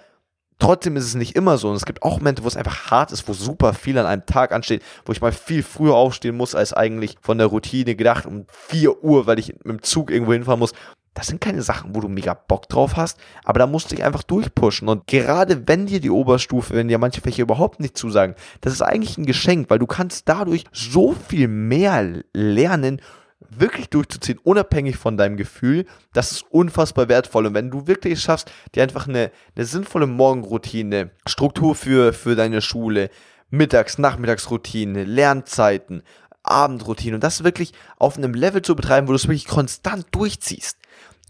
Trotzdem 0.62 0.95
ist 0.95 1.06
es 1.06 1.15
nicht 1.15 1.35
immer 1.35 1.57
so. 1.57 1.69
Und 1.69 1.75
es 1.75 1.88
gibt 1.88 2.03
auch 2.03 2.19
Momente, 2.19 2.44
wo 2.44 2.47
es 2.47 2.56
einfach 2.56 2.91
hart 2.91 3.12
ist, 3.12 3.27
wo 3.27 3.33
super 3.33 3.73
viel 3.73 3.97
an 3.97 4.06
einem 4.06 4.27
Tag 4.27 4.51
ansteht, 4.51 4.83
wo 5.06 5.12
ich 5.12 5.19
mal 5.19 5.31
viel 5.31 5.63
früher 5.63 5.95
aufstehen 5.95 6.38
muss, 6.38 6.53
als 6.53 6.71
eigentlich 6.71 7.15
von 7.19 7.39
der 7.39 7.47
Routine 7.47 7.95
gedacht, 7.95 8.27
um 8.27 8.45
4 8.68 9.03
Uhr, 9.03 9.25
weil 9.25 9.39
ich 9.39 9.56
mit 9.63 9.65
dem 9.65 9.81
Zug 9.81 10.12
irgendwo 10.12 10.33
hinfahren 10.33 10.59
muss. 10.59 10.73
Das 11.15 11.25
sind 11.27 11.41
keine 11.41 11.63
Sachen, 11.63 11.95
wo 11.95 12.00
du 12.00 12.07
mega 12.07 12.35
Bock 12.35 12.69
drauf 12.69 12.95
hast, 12.95 13.19
aber 13.44 13.57
da 13.57 13.68
musst 13.68 13.91
du 13.91 13.95
dich 13.95 14.06
einfach 14.06 14.21
durchpushen. 14.21 14.88
Und 14.88 15.07
gerade 15.07 15.68
wenn 15.68 15.88
dir 15.88 16.00
die 16.00 16.12
Oberstufe, 16.12 16.75
wenn 16.75 16.88
dir 16.88 17.00
manche 17.00 17.21
Fächer 17.21 17.41
überhaupt 17.41 17.79
nicht 17.79 17.97
zusagen, 17.97 18.35
das 18.62 18.71
ist 18.71 18.83
eigentlich 18.83 19.18
ein 19.18 19.25
Geschenk, 19.25 19.69
weil 19.71 19.79
du 19.79 19.88
kannst 19.88 20.29
dadurch 20.29 20.65
so 20.71 21.13
viel 21.27 21.47
mehr 21.47 22.21
lernen, 22.33 23.01
wirklich 23.49 23.89
durchzuziehen, 23.89 24.39
unabhängig 24.43 24.97
von 24.97 25.17
deinem 25.17 25.37
Gefühl. 25.37 25.85
Das 26.13 26.31
ist 26.31 26.45
unfassbar 26.49 27.09
wertvoll. 27.09 27.47
Und 27.47 27.54
wenn 27.54 27.71
du 27.71 27.87
wirklich 27.87 28.19
schaffst, 28.21 28.51
dir 28.75 28.83
einfach 28.83 29.07
eine, 29.07 29.31
eine 29.56 29.66
sinnvolle 29.66 30.07
Morgenroutine, 30.07 31.11
Struktur 31.25 31.75
für, 31.75 32.13
für 32.13 32.35
deine 32.35 32.61
Schule, 32.61 33.09
Mittags-, 33.49 33.97
Nachmittagsroutine, 33.97 35.04
Lernzeiten, 35.04 36.04
Abendroutine 36.44 37.16
und 37.16 37.23
das 37.23 37.44
wirklich 37.44 37.73
auf 37.97 38.18
einem 38.18 38.33
Level 38.33 38.61
zu 38.61 38.75
betreiben, 38.75 39.07
wo 39.07 39.11
du 39.11 39.18
es 39.18 39.27
wirklich 39.27 39.47
konstant 39.47 40.07
durchziehst. 40.11 40.77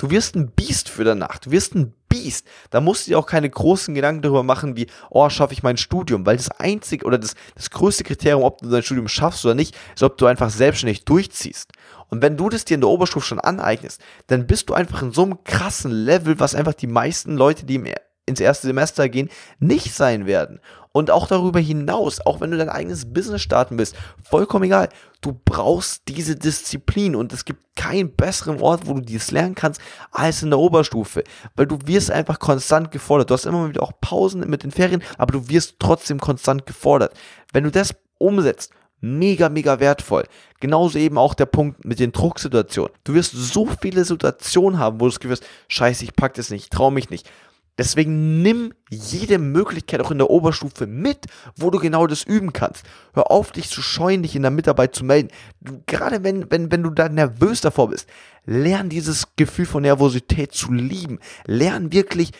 Du 0.01 0.09
wirst 0.09 0.35
ein 0.35 0.49
Biest 0.49 0.89
für 0.89 1.03
danach. 1.03 1.37
Du 1.37 1.51
wirst 1.51 1.75
ein 1.75 1.93
Biest. 2.09 2.47
Da 2.71 2.81
musst 2.81 3.05
du 3.05 3.11
dir 3.11 3.19
auch 3.19 3.27
keine 3.27 3.49
großen 3.49 3.93
Gedanken 3.93 4.23
darüber 4.23 4.41
machen, 4.41 4.75
wie, 4.75 4.87
oh, 5.11 5.29
schaffe 5.29 5.53
ich 5.53 5.61
mein 5.61 5.77
Studium? 5.77 6.25
Weil 6.25 6.37
das 6.37 6.49
einzige 6.49 7.05
oder 7.05 7.19
das, 7.19 7.35
das 7.53 7.69
größte 7.69 8.03
Kriterium, 8.03 8.43
ob 8.43 8.61
du 8.61 8.69
dein 8.69 8.81
Studium 8.81 9.07
schaffst 9.07 9.45
oder 9.45 9.53
nicht, 9.53 9.77
ist, 9.93 10.01
ob 10.01 10.17
du 10.17 10.25
einfach 10.25 10.49
selbstständig 10.49 11.05
durchziehst. 11.05 11.71
Und 12.11 12.21
wenn 12.21 12.37
du 12.37 12.49
das 12.49 12.65
dir 12.65 12.75
in 12.75 12.81
der 12.81 12.89
Oberstufe 12.89 13.25
schon 13.25 13.39
aneignest, 13.39 14.01
dann 14.27 14.45
bist 14.45 14.69
du 14.69 14.73
einfach 14.73 15.01
in 15.01 15.13
so 15.13 15.23
einem 15.23 15.43
krassen 15.43 15.91
Level, 15.91 16.39
was 16.39 16.53
einfach 16.53 16.73
die 16.73 16.87
meisten 16.87 17.35
Leute, 17.35 17.65
die 17.65 17.75
im 17.75 17.87
ins 18.27 18.39
erste 18.39 18.67
Semester 18.67 19.09
gehen, 19.09 19.29
nicht 19.59 19.93
sein 19.93 20.25
werden. 20.25 20.59
Und 20.93 21.09
auch 21.09 21.27
darüber 21.27 21.59
hinaus, 21.59 22.19
auch 22.25 22.41
wenn 22.41 22.51
du 22.51 22.57
dein 22.57 22.69
eigenes 22.69 23.13
Business 23.13 23.41
starten 23.41 23.77
willst, 23.77 23.95
vollkommen 24.23 24.65
egal. 24.65 24.89
Du 25.21 25.39
brauchst 25.45 26.03
diese 26.07 26.35
Disziplin 26.35 27.15
und 27.15 27.31
es 27.31 27.45
gibt 27.45 27.75
keinen 27.75 28.13
besseren 28.13 28.59
Ort, 28.59 28.87
wo 28.87 28.93
du 28.93 29.01
dies 29.01 29.31
lernen 29.31 29.55
kannst, 29.55 29.79
als 30.11 30.43
in 30.43 30.49
der 30.49 30.59
Oberstufe. 30.59 31.23
Weil 31.55 31.65
du 31.65 31.79
wirst 31.85 32.11
einfach 32.11 32.39
konstant 32.39 32.91
gefordert. 32.91 33.29
Du 33.29 33.33
hast 33.33 33.45
immer 33.45 33.69
wieder 33.69 33.83
auch 33.83 33.93
Pausen 34.01 34.49
mit 34.49 34.63
den 34.63 34.71
Ferien, 34.71 35.01
aber 35.17 35.31
du 35.31 35.47
wirst 35.47 35.75
trotzdem 35.79 36.19
konstant 36.19 36.65
gefordert. 36.65 37.13
Wenn 37.53 37.63
du 37.63 37.71
das 37.71 37.95
umsetzt, 38.17 38.71
mega, 39.01 39.49
mega 39.49 39.79
wertvoll. 39.79 40.25
Genauso 40.59 40.97
eben 40.97 41.17
auch 41.17 41.33
der 41.33 41.47
Punkt 41.47 41.83
mit 41.85 41.99
den 41.99 42.11
Drucksituationen. 42.11 42.93
Du 43.03 43.13
wirst 43.13 43.33
so 43.33 43.67
viele 43.81 44.05
Situationen 44.05 44.79
haben, 44.79 44.99
wo 44.99 45.05
du 45.05 45.11
das 45.11 45.19
Gefühl 45.19 45.37
hast, 45.37 45.47
scheiße, 45.67 46.05
ich 46.05 46.15
pack 46.15 46.35
das 46.35 46.49
nicht, 46.49 46.63
ich 46.63 46.69
trau 46.69 46.91
mich 46.91 47.09
nicht. 47.09 47.29
Deswegen 47.77 48.41
nimm 48.41 48.73
jede 48.89 49.39
Möglichkeit 49.39 50.01
auch 50.01 50.11
in 50.11 50.17
der 50.17 50.29
Oberstufe 50.29 50.85
mit, 50.85 51.25
wo 51.55 51.71
du 51.71 51.79
genau 51.79 52.05
das 52.05 52.23
üben 52.23 52.53
kannst. 52.53 52.83
Hör 53.13 53.31
auf, 53.31 53.51
dich 53.51 53.69
zu 53.69 53.81
scheuen, 53.81 54.21
dich 54.21 54.35
in 54.35 54.41
der 54.41 54.51
Mitarbeit 54.51 54.93
zu 54.93 55.03
melden. 55.03 55.29
Du, 55.61 55.81
gerade 55.87 56.23
wenn, 56.23 56.51
wenn, 56.51 56.71
wenn 56.71 56.83
du 56.83 56.89
da 56.89 57.09
nervös 57.09 57.61
davor 57.61 57.89
bist, 57.89 58.07
lern 58.45 58.89
dieses 58.89 59.35
Gefühl 59.35 59.65
von 59.65 59.83
Nervosität 59.83 60.51
zu 60.51 60.71
lieben. 60.73 61.19
Lern 61.45 61.91
wirklich 61.91 62.33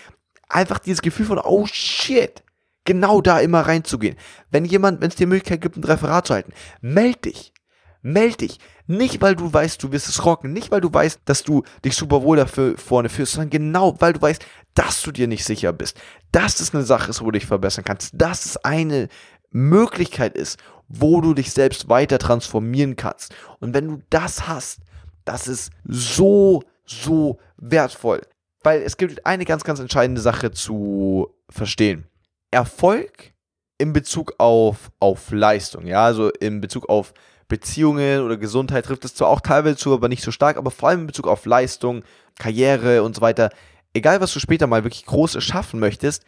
einfach 0.50 0.80
dieses 0.80 1.02
Gefühl 1.02 1.26
von, 1.26 1.40
oh 1.40 1.66
shit, 1.66 2.44
genau 2.86 3.22
da 3.22 3.40
immer 3.40 3.62
reinzugehen. 3.62 4.18
Wenn 4.50 4.66
jemand, 4.66 5.02
wenn 5.02 5.10
es 5.10 5.16
dir 5.16 5.28
Möglichkeit 5.28 5.62
gibt, 5.62 5.78
ein 5.78 5.84
Referat 5.84 6.28
zu 6.28 6.34
halten, 6.34 6.54
meld 6.82 7.26
dich. 7.26 7.54
Meld 8.02 8.42
dich. 8.42 8.58
Nicht, 8.88 9.22
weil 9.22 9.36
du 9.36 9.54
weißt, 9.54 9.82
du 9.84 9.92
wirst 9.92 10.10
es 10.10 10.26
rocken. 10.26 10.54
Nicht, 10.54 10.72
weil 10.72 10.82
du 10.82 10.92
weißt, 10.92 11.22
dass 11.26 11.44
du 11.44 11.64
dich 11.86 11.96
super 11.96 12.24
wohl 12.24 12.38
dafür 12.38 12.78
vorne 12.78 13.10
führst, 13.10 13.34
sondern 13.34 13.52
genau, 13.52 13.96
weil 14.00 14.14
du 14.14 14.22
weißt, 14.22 14.44
dass 14.74 15.02
du 15.04 15.12
dir 15.12 15.28
nicht 15.28 15.46
sicher 15.46 15.72
bist. 15.72 16.00
Dass 16.32 16.60
es 16.60 16.74
eine 16.74 16.84
Sache 16.84 17.12
ist, 17.12 17.22
wo 17.22 17.26
du 17.26 17.34
dich 17.34 17.46
verbessern 17.46 17.86
kannst. 17.86 18.14
Dass 18.16 18.46
es 18.46 18.58
eine 18.58 19.08
Möglichkeit 19.52 20.36
ist, 20.36 20.60
wo 20.88 21.22
du 21.22 21.34
dich 21.34 21.52
selbst 21.52 21.90
weiter 21.90 22.18
transformieren 22.18 22.96
kannst. 22.96 23.34
Und 23.60 23.74
wenn 23.74 23.88
du 23.88 24.02
das 24.10 24.48
hast, 24.48 24.80
das 25.24 25.48
ist 25.48 25.72
so, 25.86 26.64
so 26.86 27.38
wertvoll. 27.58 28.22
Weil 28.64 28.82
es 28.82 28.98
gibt 28.98 29.26
eine 29.26 29.46
ganz, 29.46 29.64
ganz 29.64 29.80
entscheidende 29.80 30.22
Sache 30.22 30.52
zu 30.52 31.34
verstehen. 31.50 32.08
Erfolg 32.52 33.34
in 33.78 33.94
Bezug 33.94 34.36
auf, 34.38 34.92
auf 35.00 35.32
Leistung, 35.32 35.88
ja, 35.88 36.06
also 36.06 36.30
in 36.30 36.62
Bezug 36.62 36.90
auf 36.90 37.14
Beziehungen 37.48 38.22
oder 38.22 38.38
Gesundheit 38.38 38.86
trifft 38.86 39.04
es 39.04 39.16
zwar 39.16 39.28
auch 39.28 39.42
teilweise 39.42 39.76
zu, 39.76 39.94
aber 39.94 40.08
nicht 40.08 40.24
so 40.24 40.32
stark, 40.32 40.56
aber 40.58 40.72
vor 40.72 40.90
allem 40.90 41.02
in 41.02 41.08
Bezug 41.08 41.28
auf 41.28 41.46
Leistung, 41.46 42.04
Karriere 42.40 43.04
und 43.04 43.16
so 43.16 43.22
weiter. 43.22 43.50
Egal, 43.94 44.22
was 44.22 44.34
du 44.34 44.40
später 44.40 44.68
mal 44.68 44.86
wirklich 44.86 45.06
Großes 45.06 45.44
schaffen 45.44 45.80
möchtest, 45.80 46.24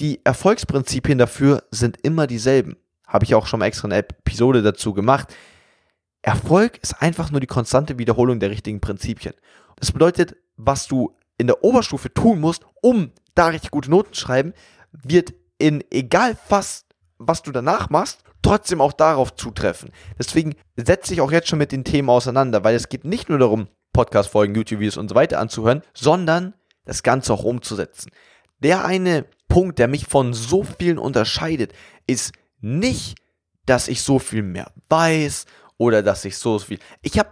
die 0.00 0.20
Erfolgsprinzipien 0.24 1.18
dafür 1.18 1.62
sind 1.70 1.98
immer 2.02 2.26
dieselben. 2.26 2.76
Habe 3.06 3.24
ich 3.24 3.34
auch 3.34 3.46
schon 3.46 3.60
mal 3.60 3.66
extra 3.66 3.86
eine 3.86 3.96
Episode 3.96 4.62
dazu 4.62 4.94
gemacht. 4.94 5.34
Erfolg 6.22 6.78
ist 6.82 7.02
einfach 7.02 7.30
nur 7.30 7.40
die 7.40 7.46
konstante 7.46 7.98
Wiederholung 7.98 8.40
der 8.40 8.50
richtigen 8.50 8.80
Prinzipien. 8.80 9.34
Das 9.76 9.92
bedeutet, 9.92 10.36
was 10.56 10.86
du 10.86 11.14
in 11.38 11.46
der 11.46 11.62
Oberstufe 11.62 12.12
tun 12.12 12.40
musst, 12.40 12.64
um 12.80 13.12
da 13.34 13.48
richtig 13.48 13.70
gute 13.70 13.90
Noten 13.90 14.14
zu 14.14 14.22
schreiben, 14.22 14.54
wird 14.92 15.34
in 15.58 15.84
egal 15.90 16.36
was, 16.48 16.84
was 17.18 17.42
du 17.42 17.52
danach 17.52 17.90
machst, 17.90 18.22
trotzdem 18.42 18.80
auch 18.80 18.92
darauf 18.92 19.34
zutreffen. 19.34 19.90
Deswegen 20.18 20.54
setze 20.76 21.12
ich 21.12 21.20
auch 21.20 21.32
jetzt 21.32 21.48
schon 21.48 21.58
mit 21.58 21.72
den 21.72 21.84
Themen 21.84 22.10
auseinander, 22.10 22.62
weil 22.64 22.74
es 22.74 22.88
geht 22.88 23.04
nicht 23.04 23.28
nur 23.28 23.38
darum, 23.38 23.68
Podcast-Folgen, 23.92 24.54
YouTube-Videos 24.54 24.98
und 24.98 25.08
so 25.08 25.14
weiter 25.14 25.40
anzuhören, 25.40 25.82
sondern 25.94 26.54
das 26.84 27.02
Ganze 27.02 27.32
auch 27.32 27.44
umzusetzen. 27.44 28.10
Der 28.58 28.84
eine 28.84 29.24
Punkt, 29.48 29.78
der 29.78 29.88
mich 29.88 30.06
von 30.06 30.34
so 30.34 30.64
vielen 30.64 30.98
unterscheidet, 30.98 31.72
ist 32.06 32.32
nicht, 32.60 33.16
dass 33.64 33.88
ich 33.88 34.02
so 34.02 34.18
viel 34.18 34.42
mehr 34.42 34.72
weiß 34.88 35.46
oder 35.78 36.02
dass 36.02 36.24
ich 36.24 36.36
so 36.38 36.58
viel. 36.58 36.78
Ich 37.02 37.18
habe 37.18 37.30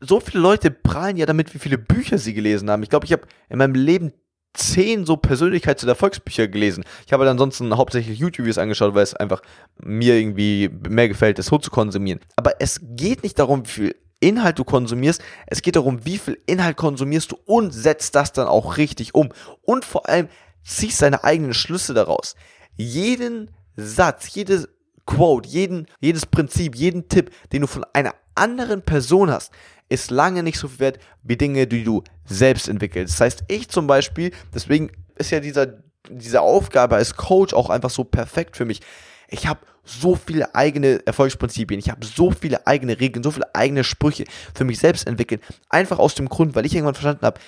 so 0.00 0.20
viele 0.20 0.40
Leute 0.40 0.70
prahlen 0.70 1.16
ja 1.16 1.26
damit, 1.26 1.54
wie 1.54 1.58
viele 1.58 1.78
Bücher 1.78 2.18
sie 2.18 2.34
gelesen 2.34 2.70
haben. 2.70 2.82
Ich 2.82 2.90
glaube, 2.90 3.06
ich 3.06 3.12
habe 3.12 3.26
in 3.48 3.58
meinem 3.58 3.74
Leben 3.74 4.12
zehn 4.54 5.06
so 5.06 5.14
Persönlichkeits- 5.14 5.82
oder 5.82 5.92
Erfolgsbücher 5.92 6.48
gelesen. 6.48 6.84
Ich 7.06 7.12
habe 7.12 7.24
dann 7.24 7.32
ansonsten 7.32 7.76
hauptsächlich 7.76 8.18
YouTube-Videos 8.18 8.58
angeschaut, 8.58 8.94
weil 8.94 9.02
es 9.02 9.14
einfach 9.14 9.42
mir 9.82 10.14
irgendwie 10.14 10.70
mehr 10.88 11.08
gefällt, 11.08 11.38
das 11.38 11.46
so 11.46 11.58
zu 11.58 11.70
konsumieren. 11.70 12.20
Aber 12.36 12.60
es 12.60 12.80
geht 12.82 13.22
nicht 13.22 13.38
darum, 13.38 13.64
wie 13.64 13.70
viel 13.70 13.96
Inhalt 14.20 14.58
du 14.58 14.64
konsumierst, 14.64 15.20
es 15.46 15.62
geht 15.62 15.76
darum, 15.76 16.04
wie 16.04 16.18
viel 16.18 16.38
Inhalt 16.46 16.76
konsumierst 16.76 17.32
du 17.32 17.38
und 17.44 17.72
setzt 17.72 18.14
das 18.14 18.32
dann 18.32 18.46
auch 18.46 18.76
richtig 18.76 19.14
um. 19.14 19.30
Und 19.62 19.84
vor 19.84 20.08
allem 20.08 20.28
ziehst 20.64 21.02
deine 21.02 21.24
eigenen 21.24 21.54
Schlüsse 21.54 21.92
daraus. 21.92 22.36
Jeden 22.76 23.50
Satz, 23.76 24.32
jedes 24.34 24.68
Quote, 25.06 25.48
jeden, 25.48 25.86
jedes 26.00 26.26
Prinzip, 26.26 26.76
jeden 26.76 27.08
Tipp, 27.08 27.30
den 27.52 27.62
du 27.62 27.66
von 27.66 27.84
einer 27.92 28.14
anderen 28.34 28.82
Person 28.82 29.30
hast, 29.30 29.52
ist 29.88 30.10
lange 30.10 30.42
nicht 30.42 30.58
so 30.58 30.68
viel 30.68 30.80
wert 30.80 30.98
wie 31.22 31.36
Dinge, 31.36 31.66
die 31.66 31.84
du 31.84 32.02
selbst 32.24 32.68
entwickelst. 32.68 33.14
Das 33.14 33.20
heißt, 33.20 33.44
ich 33.48 33.68
zum 33.68 33.86
Beispiel, 33.86 34.32
deswegen 34.54 34.90
ist 35.16 35.30
ja 35.30 35.40
dieser, 35.40 35.66
diese 36.08 36.40
Aufgabe 36.40 36.96
als 36.96 37.16
Coach 37.16 37.52
auch 37.52 37.68
einfach 37.68 37.90
so 37.90 38.04
perfekt 38.04 38.56
für 38.56 38.64
mich. 38.64 38.80
Ich 39.28 39.46
habe 39.46 39.60
so 39.84 40.14
viele 40.14 40.54
eigene 40.54 41.04
Erfolgsprinzipien, 41.06 41.80
ich 41.80 41.90
habe 41.90 42.06
so 42.06 42.30
viele 42.30 42.66
eigene 42.66 43.00
Regeln, 43.00 43.22
so 43.22 43.30
viele 43.30 43.54
eigene 43.54 43.84
Sprüche 43.84 44.24
für 44.54 44.64
mich 44.64 44.78
selbst 44.78 45.06
entwickelt. 45.06 45.42
Einfach 45.68 45.98
aus 45.98 46.14
dem 46.14 46.28
Grund, 46.28 46.54
weil 46.54 46.66
ich 46.66 46.74
irgendwann 46.74 46.94
verstanden 46.94 47.26
habe, 47.26 47.40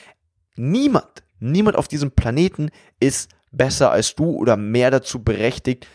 niemand, 0.56 1.22
niemand 1.38 1.76
auf 1.76 1.88
diesem 1.88 2.10
Planeten 2.10 2.70
ist 3.00 3.30
besser 3.52 3.90
als 3.90 4.14
du 4.14 4.30
oder 4.30 4.56
mehr 4.56 4.90
dazu 4.90 5.22
berechtigt, 5.22 5.86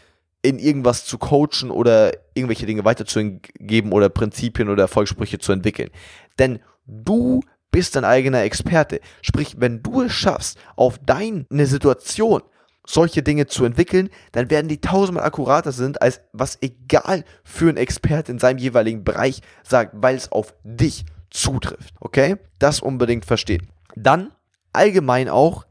in 0.42 0.60
irgendwas 0.60 1.06
zu 1.06 1.18
coachen 1.18 1.70
oder 1.70 2.14
irgendwelche 2.34 2.66
Dinge 2.66 2.86
weiterzugeben 2.86 3.92
oder 3.92 4.10
Prinzipien 4.10 4.70
oder 4.70 4.84
Erfolgssprüche 4.84 5.40
zu 5.40 5.52
entwickeln. 5.52 5.90
Denn 6.38 6.60
du 6.86 7.42
bist 7.72 7.96
dein 7.96 8.06
eigener 8.06 8.44
Experte. 8.44 9.02
Sprich, 9.22 9.56
wenn 9.60 9.84
du 9.84 10.04
es 10.04 10.14
schaffst, 10.14 10.58
auf 10.76 10.98
deine 11.00 11.66
Situation 11.66 12.42
solche 12.86 13.22
Dinge 13.22 13.46
zu 13.46 13.66
entwickeln, 13.66 14.10
dann 14.32 14.50
werden 14.50 14.68
die 14.68 14.82
tausendmal 14.82 15.24
akkurater 15.24 15.72
sind, 15.72 16.02
als 16.02 16.22
was 16.34 16.58
egal 16.62 17.24
für 17.44 17.70
ein 17.70 17.78
Experte 17.78 18.32
in 18.32 18.40
seinem 18.40 18.58
jeweiligen 18.58 19.04
Bereich 19.04 19.42
sagt, 19.64 19.94
weil 19.98 20.16
es 20.16 20.32
auf 20.32 20.56
dich 20.64 21.06
zutrifft. 21.30 21.94
Okay? 22.00 22.38
Das 22.58 22.80
unbedingt 22.80 23.26
verstehen. 23.26 23.70
Dann 23.96 24.32
allgemein 24.74 25.30
auch 25.30 25.66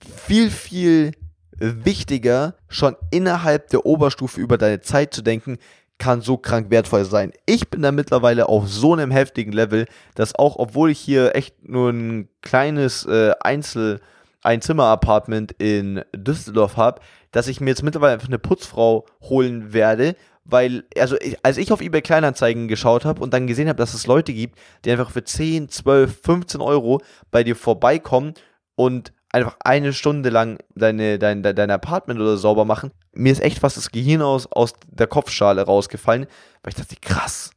viel, 0.00 0.50
viel 0.50 1.12
wichtiger, 1.58 2.54
schon 2.68 2.96
innerhalb 3.10 3.68
der 3.70 3.86
Oberstufe 3.86 4.40
über 4.40 4.58
deine 4.58 4.80
Zeit 4.80 5.14
zu 5.14 5.22
denken, 5.22 5.58
kann 5.98 6.20
so 6.20 6.36
krank 6.36 6.70
wertvoll 6.70 7.04
sein. 7.04 7.32
Ich 7.44 7.68
bin 7.70 7.82
da 7.82 7.90
mittlerweile 7.90 8.48
auf 8.48 8.68
so 8.68 8.92
einem 8.92 9.10
heftigen 9.10 9.52
Level, 9.52 9.86
dass 10.14 10.34
auch, 10.34 10.56
obwohl 10.56 10.90
ich 10.90 10.98
hier 11.00 11.34
echt 11.34 11.68
nur 11.68 11.90
ein 11.90 12.28
kleines 12.40 13.04
äh, 13.06 13.32
Einzel- 13.40 14.00
Einzimmer-Apartment 14.42 15.52
in 15.58 16.02
Düsseldorf 16.14 16.76
habe, 16.76 17.00
dass 17.32 17.48
ich 17.48 17.60
mir 17.60 17.70
jetzt 17.70 17.82
mittlerweile 17.82 18.14
einfach 18.14 18.28
eine 18.28 18.38
Putzfrau 18.38 19.04
holen 19.22 19.72
werde, 19.72 20.14
weil, 20.44 20.84
also 20.98 21.16
ich, 21.20 21.36
als 21.44 21.58
ich 21.58 21.72
auf 21.72 21.80
eBay 21.80 22.00
Kleinanzeigen 22.00 22.68
geschaut 22.68 23.04
habe 23.04 23.20
und 23.20 23.34
dann 23.34 23.46
gesehen 23.46 23.68
habe, 23.68 23.76
dass 23.76 23.94
es 23.94 24.06
Leute 24.06 24.32
gibt, 24.32 24.58
die 24.84 24.90
einfach 24.90 25.10
für 25.10 25.24
10, 25.24 25.68
12, 25.68 26.20
15 26.22 26.60
Euro 26.60 27.02
bei 27.30 27.44
dir 27.44 27.56
vorbeikommen 27.56 28.34
und 28.74 29.12
einfach 29.38 29.56
eine 29.64 29.92
Stunde 29.92 30.30
lang 30.30 30.58
deine, 30.74 31.18
dein, 31.18 31.42
dein 31.42 31.70
Apartment 31.70 32.20
oder 32.20 32.36
sauber 32.36 32.64
machen. 32.64 32.92
Mir 33.12 33.32
ist 33.32 33.42
echt 33.42 33.58
fast 33.58 33.76
das 33.76 33.90
Gehirn 33.90 34.22
aus, 34.22 34.46
aus 34.50 34.72
der 34.86 35.06
Kopfschale 35.06 35.62
rausgefallen, 35.62 36.26
weil 36.62 36.72
ich 36.72 36.76
dachte, 36.76 36.96
krass. 37.00 37.50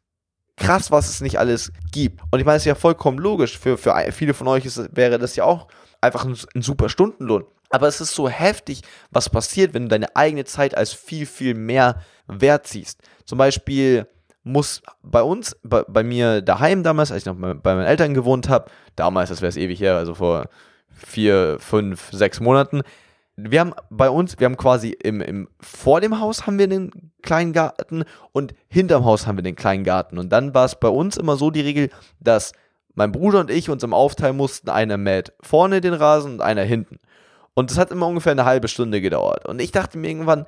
Krass, 0.58 0.92
was 0.92 1.10
es 1.10 1.22
nicht 1.22 1.40
alles 1.40 1.72
gibt. 1.92 2.22
Und 2.30 2.40
ich 2.40 2.46
meine, 2.46 2.58
es 2.58 2.64
ist 2.64 2.68
ja 2.68 2.76
vollkommen 2.76 3.18
logisch. 3.18 3.58
Für, 3.58 3.78
für 3.78 3.96
viele 4.12 4.34
von 4.34 4.48
euch 4.48 4.66
ist, 4.66 4.96
wäre 4.96 5.18
das 5.18 5.36
ja 5.36 5.44
auch 5.44 5.68
einfach 6.02 6.26
ein, 6.26 6.38
ein 6.56 6.62
super 6.62 6.90
Stundenlohn. 6.90 7.46
Aber 7.70 7.88
es 7.88 8.02
ist 8.02 8.14
so 8.14 8.30
heftig, 8.30 8.82
was 9.12 9.30
passiert, 9.30 9.74
wenn 9.74 9.84
du 9.84 9.90
deine 9.90 10.16
eigene 10.16 10.44
Zeit 10.46 10.76
als 10.76 10.94
viel, 10.94 11.26
viel 11.26 11.56
mehr 11.56 12.02
wert 12.28 12.68
siehst. 12.68 13.00
Zum 13.26 13.38
Beispiel 13.38 14.08
muss 14.44 14.82
bei 15.02 15.22
uns, 15.22 15.56
bei, 15.64 15.84
bei 15.88 16.04
mir 16.04 16.42
daheim 16.42 16.84
damals, 16.84 17.12
als 17.12 17.22
ich 17.22 17.26
noch 17.26 17.36
bei 17.36 17.76
meinen 17.76 17.86
Eltern 17.86 18.14
gewohnt 18.14 18.50
habe, 18.50 18.70
damals, 18.96 19.30
das 19.30 19.42
wäre 19.42 19.50
es 19.50 19.58
ewig 19.58 19.80
her, 19.80 19.96
also 19.96 20.16
vor 20.16 20.50
vier, 20.94 21.58
fünf, 21.60 22.10
sechs 22.12 22.40
Monaten. 22.40 22.82
Wir 23.36 23.62
haben 23.62 23.74
bei 23.90 24.10
uns, 24.10 24.40
wir 24.40 24.46
haben 24.46 24.58
quasi 24.58 24.90
im, 24.90 25.22
im, 25.22 25.48
vor 25.60 26.02
dem 26.02 26.20
Haus 26.20 26.46
haben 26.46 26.60
wir 26.60 26.66
einen 26.66 27.12
kleinen 27.22 27.54
Garten 27.54 28.04
und 28.32 28.54
hinterm 28.68 29.06
Haus 29.06 29.26
haben 29.26 29.38
wir 29.38 29.44
den 29.44 29.56
kleinen 29.56 29.84
Garten. 29.84 30.18
Und 30.18 30.30
dann 30.30 30.54
war 30.54 30.66
es 30.66 30.80
bei 30.80 30.90
uns 30.90 31.18
immer 31.18 31.38
so 31.38 31.50
die 31.50 31.62
Regel, 31.62 31.90
dass 32.20 32.52
mein 32.94 33.12
Bruder 33.12 33.40
und 33.40 33.50
ich 33.50 33.70
uns 33.70 33.84
im 33.84 33.94
aufteilen 33.94 34.38
mussten, 34.38 34.70
einer 34.70 34.98
mäht 34.98 35.34
vorne 35.42 35.82
den 35.82 35.94
Rasen 35.94 36.34
und 36.34 36.42
einer 36.42 36.64
hinten. 36.64 37.00
Und 37.54 37.72
das 37.72 37.78
hat 37.78 37.92
immer 37.92 38.08
ungefähr 38.08 38.34
eine 38.34 38.46
halbe 38.46 38.68
Stunde 38.68 39.02
gedauert. 39.02 39.48
Und 39.48 39.62
ich 39.62 39.72
dachte 39.72 39.98
mir 39.98 40.10
irgendwann, 40.10 40.46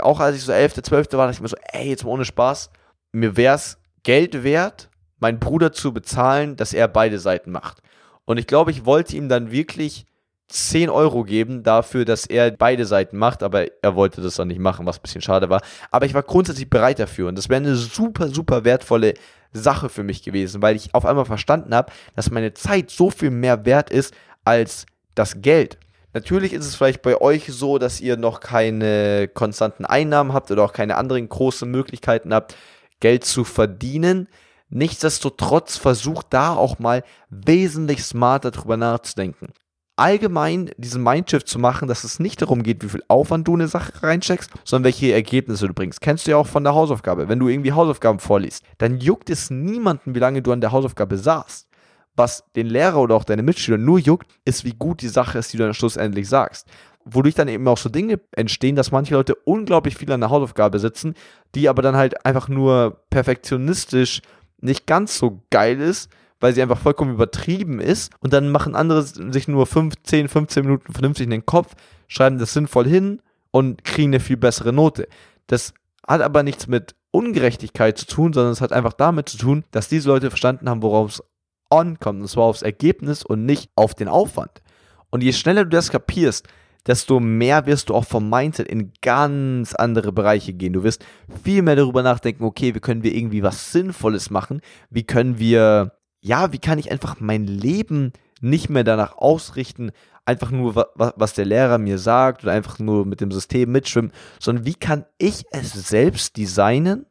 auch 0.00 0.20
als 0.20 0.36
ich 0.36 0.42
so 0.42 0.52
11., 0.52 0.82
12. 0.82 1.12
war, 1.12 1.26
dachte 1.26 1.36
ich 1.36 1.40
mir 1.40 1.48
so, 1.48 1.56
ey, 1.72 1.88
jetzt 1.88 2.04
mal 2.04 2.10
ohne 2.10 2.24
Spaß, 2.24 2.70
mir 3.12 3.36
wäre 3.36 3.54
es 3.54 3.78
Geld 4.02 4.42
wert, 4.42 4.88
meinen 5.18 5.38
Bruder 5.38 5.72
zu 5.72 5.92
bezahlen, 5.92 6.56
dass 6.56 6.74
er 6.74 6.88
beide 6.88 7.18
Seiten 7.18 7.50
macht. 7.50 7.82
Und 8.26 8.36
ich 8.38 8.46
glaube, 8.46 8.70
ich 8.70 8.84
wollte 8.84 9.16
ihm 9.16 9.30
dann 9.30 9.50
wirklich 9.50 10.04
10 10.48 10.90
Euro 10.90 11.24
geben 11.24 11.62
dafür, 11.62 12.04
dass 12.04 12.26
er 12.26 12.50
beide 12.50 12.84
Seiten 12.86 13.16
macht, 13.16 13.42
aber 13.42 13.66
er 13.82 13.96
wollte 13.96 14.20
das 14.20 14.36
dann 14.36 14.48
nicht 14.48 14.60
machen, 14.60 14.86
was 14.86 14.98
ein 14.98 15.02
bisschen 15.02 15.22
schade 15.22 15.48
war. 15.48 15.62
Aber 15.90 16.06
ich 16.06 16.14
war 16.14 16.22
grundsätzlich 16.22 16.70
bereit 16.70 16.98
dafür 16.98 17.28
und 17.28 17.36
das 17.36 17.48
wäre 17.48 17.62
eine 17.62 17.74
super, 17.74 18.28
super 18.28 18.64
wertvolle 18.64 19.14
Sache 19.52 19.88
für 19.88 20.02
mich 20.02 20.22
gewesen, 20.22 20.62
weil 20.62 20.76
ich 20.76 20.94
auf 20.94 21.06
einmal 21.06 21.24
verstanden 21.24 21.74
habe, 21.74 21.90
dass 22.14 22.30
meine 22.30 22.54
Zeit 22.54 22.90
so 22.90 23.10
viel 23.10 23.30
mehr 23.30 23.64
wert 23.64 23.90
ist 23.90 24.14
als 24.44 24.86
das 25.14 25.40
Geld. 25.40 25.78
Natürlich 26.12 26.52
ist 26.52 26.64
es 26.64 26.76
vielleicht 26.76 27.02
bei 27.02 27.20
euch 27.20 27.46
so, 27.48 27.78
dass 27.78 28.00
ihr 28.00 28.16
noch 28.16 28.40
keine 28.40 29.28
konstanten 29.28 29.84
Einnahmen 29.84 30.32
habt 30.32 30.50
oder 30.50 30.64
auch 30.64 30.72
keine 30.72 30.96
anderen 30.96 31.28
großen 31.28 31.70
Möglichkeiten 31.70 32.32
habt, 32.32 32.54
Geld 33.00 33.24
zu 33.24 33.44
verdienen. 33.44 34.28
Nichtsdestotrotz 34.76 35.78
versucht 35.78 36.26
da 36.30 36.54
auch 36.54 36.78
mal 36.78 37.02
wesentlich 37.30 38.04
smarter 38.04 38.50
drüber 38.50 38.76
nachzudenken. 38.76 39.48
Allgemein 39.96 40.70
diesen 40.76 41.02
Mindshift 41.02 41.48
zu 41.48 41.58
machen, 41.58 41.88
dass 41.88 42.04
es 42.04 42.20
nicht 42.20 42.42
darum 42.42 42.62
geht, 42.62 42.84
wie 42.84 42.90
viel 42.90 43.02
Aufwand 43.08 43.48
du 43.48 43.54
in 43.54 43.62
eine 43.62 43.68
Sache 43.68 44.02
reinsteckst, 44.02 44.50
sondern 44.64 44.84
welche 44.84 45.14
Ergebnisse 45.14 45.66
du 45.66 45.72
bringst. 45.72 46.02
Kennst 46.02 46.26
du 46.26 46.32
ja 46.32 46.36
auch 46.36 46.46
von 46.46 46.62
der 46.62 46.74
Hausaufgabe. 46.74 47.30
Wenn 47.30 47.38
du 47.38 47.48
irgendwie 47.48 47.72
Hausaufgaben 47.72 48.18
vorliest, 48.18 48.66
dann 48.76 48.98
juckt 48.98 49.30
es 49.30 49.48
niemanden, 49.48 50.14
wie 50.14 50.18
lange 50.18 50.42
du 50.42 50.52
an 50.52 50.60
der 50.60 50.72
Hausaufgabe 50.72 51.16
saßt. 51.16 51.66
Was 52.14 52.44
den 52.54 52.66
Lehrer 52.66 52.98
oder 52.98 53.14
auch 53.14 53.24
deine 53.24 53.42
Mitschüler 53.42 53.78
nur 53.78 53.98
juckt, 53.98 54.30
ist, 54.44 54.66
wie 54.66 54.74
gut 54.74 55.00
die 55.00 55.08
Sache 55.08 55.38
ist, 55.38 55.54
die 55.54 55.56
du 55.56 55.64
dann 55.64 55.72
schlussendlich 55.72 56.28
sagst. 56.28 56.68
wodurch 57.06 57.34
dann 57.36 57.48
eben 57.48 57.66
auch 57.68 57.78
so 57.78 57.88
Dinge 57.88 58.20
entstehen, 58.32 58.76
dass 58.76 58.90
manche 58.90 59.14
Leute 59.14 59.36
unglaublich 59.44 59.96
viel 59.96 60.10
an 60.12 60.20
der 60.20 60.28
Hausaufgabe 60.30 60.80
sitzen, 60.80 61.14
die 61.54 61.68
aber 61.68 61.80
dann 61.80 61.96
halt 61.96 62.26
einfach 62.26 62.48
nur 62.48 63.00
perfektionistisch 63.10 64.20
nicht 64.60 64.86
ganz 64.86 65.18
so 65.18 65.42
geil 65.50 65.80
ist, 65.80 66.10
weil 66.40 66.52
sie 66.54 66.62
einfach 66.62 66.78
vollkommen 66.78 67.14
übertrieben 67.14 67.80
ist. 67.80 68.12
Und 68.20 68.32
dann 68.32 68.50
machen 68.50 68.74
andere 68.74 69.02
sich 69.02 69.48
nur 69.48 69.66
5, 69.66 69.94
10, 70.02 70.28
15 70.28 70.64
Minuten 70.64 70.92
vernünftig 70.92 71.24
in 71.24 71.30
den 71.30 71.46
Kopf, 71.46 71.74
schreiben 72.08 72.38
das 72.38 72.52
sinnvoll 72.52 72.86
hin 72.86 73.22
und 73.50 73.84
kriegen 73.84 74.10
eine 74.10 74.20
viel 74.20 74.36
bessere 74.36 74.72
Note. 74.72 75.08
Das 75.46 75.72
hat 76.06 76.20
aber 76.20 76.42
nichts 76.42 76.66
mit 76.66 76.94
Ungerechtigkeit 77.10 77.96
zu 77.96 78.06
tun, 78.06 78.32
sondern 78.32 78.52
es 78.52 78.60
hat 78.60 78.72
einfach 78.72 78.92
damit 78.92 79.28
zu 79.28 79.38
tun, 79.38 79.64
dass 79.70 79.88
diese 79.88 80.08
Leute 80.08 80.30
verstanden 80.30 80.68
haben, 80.68 80.82
worauf 80.82 81.12
es 81.12 81.22
ankommt. 81.70 82.20
Und 82.20 82.28
zwar 82.28 82.44
aufs 82.44 82.62
Ergebnis 82.62 83.24
und 83.24 83.44
nicht 83.46 83.70
auf 83.74 83.94
den 83.94 84.08
Aufwand. 84.08 84.62
Und 85.10 85.22
je 85.22 85.32
schneller 85.32 85.64
du 85.64 85.70
das 85.70 85.90
kapierst, 85.90 86.46
desto 86.86 87.20
mehr 87.20 87.66
wirst 87.66 87.88
du 87.88 87.94
auch 87.94 88.04
vom 88.04 88.30
Mindset 88.30 88.68
in 88.68 88.92
ganz 89.02 89.74
andere 89.74 90.12
Bereiche 90.12 90.52
gehen. 90.52 90.72
Du 90.72 90.84
wirst 90.84 91.04
viel 91.44 91.62
mehr 91.62 91.76
darüber 91.76 92.02
nachdenken, 92.02 92.44
okay, 92.44 92.74
wie 92.74 92.80
können 92.80 93.02
wir 93.02 93.14
irgendwie 93.14 93.42
was 93.42 93.72
Sinnvolles 93.72 94.30
machen? 94.30 94.60
Wie 94.90 95.04
können 95.04 95.38
wir, 95.38 95.92
ja, 96.20 96.52
wie 96.52 96.58
kann 96.58 96.78
ich 96.78 96.90
einfach 96.90 97.20
mein 97.20 97.46
Leben 97.46 98.12
nicht 98.40 98.68
mehr 98.68 98.84
danach 98.84 99.16
ausrichten, 99.16 99.90
einfach 100.24 100.50
nur, 100.50 100.74
was 100.94 101.34
der 101.34 101.44
Lehrer 101.44 101.78
mir 101.78 101.98
sagt 101.98 102.42
oder 102.42 102.52
einfach 102.52 102.78
nur 102.78 103.06
mit 103.06 103.20
dem 103.20 103.30
System 103.30 103.72
mitschwimmen, 103.72 104.12
sondern 104.40 104.66
wie 104.66 104.74
kann 104.74 105.06
ich 105.18 105.44
es 105.50 105.72
selbst 105.72 106.36
designen, 106.36 107.06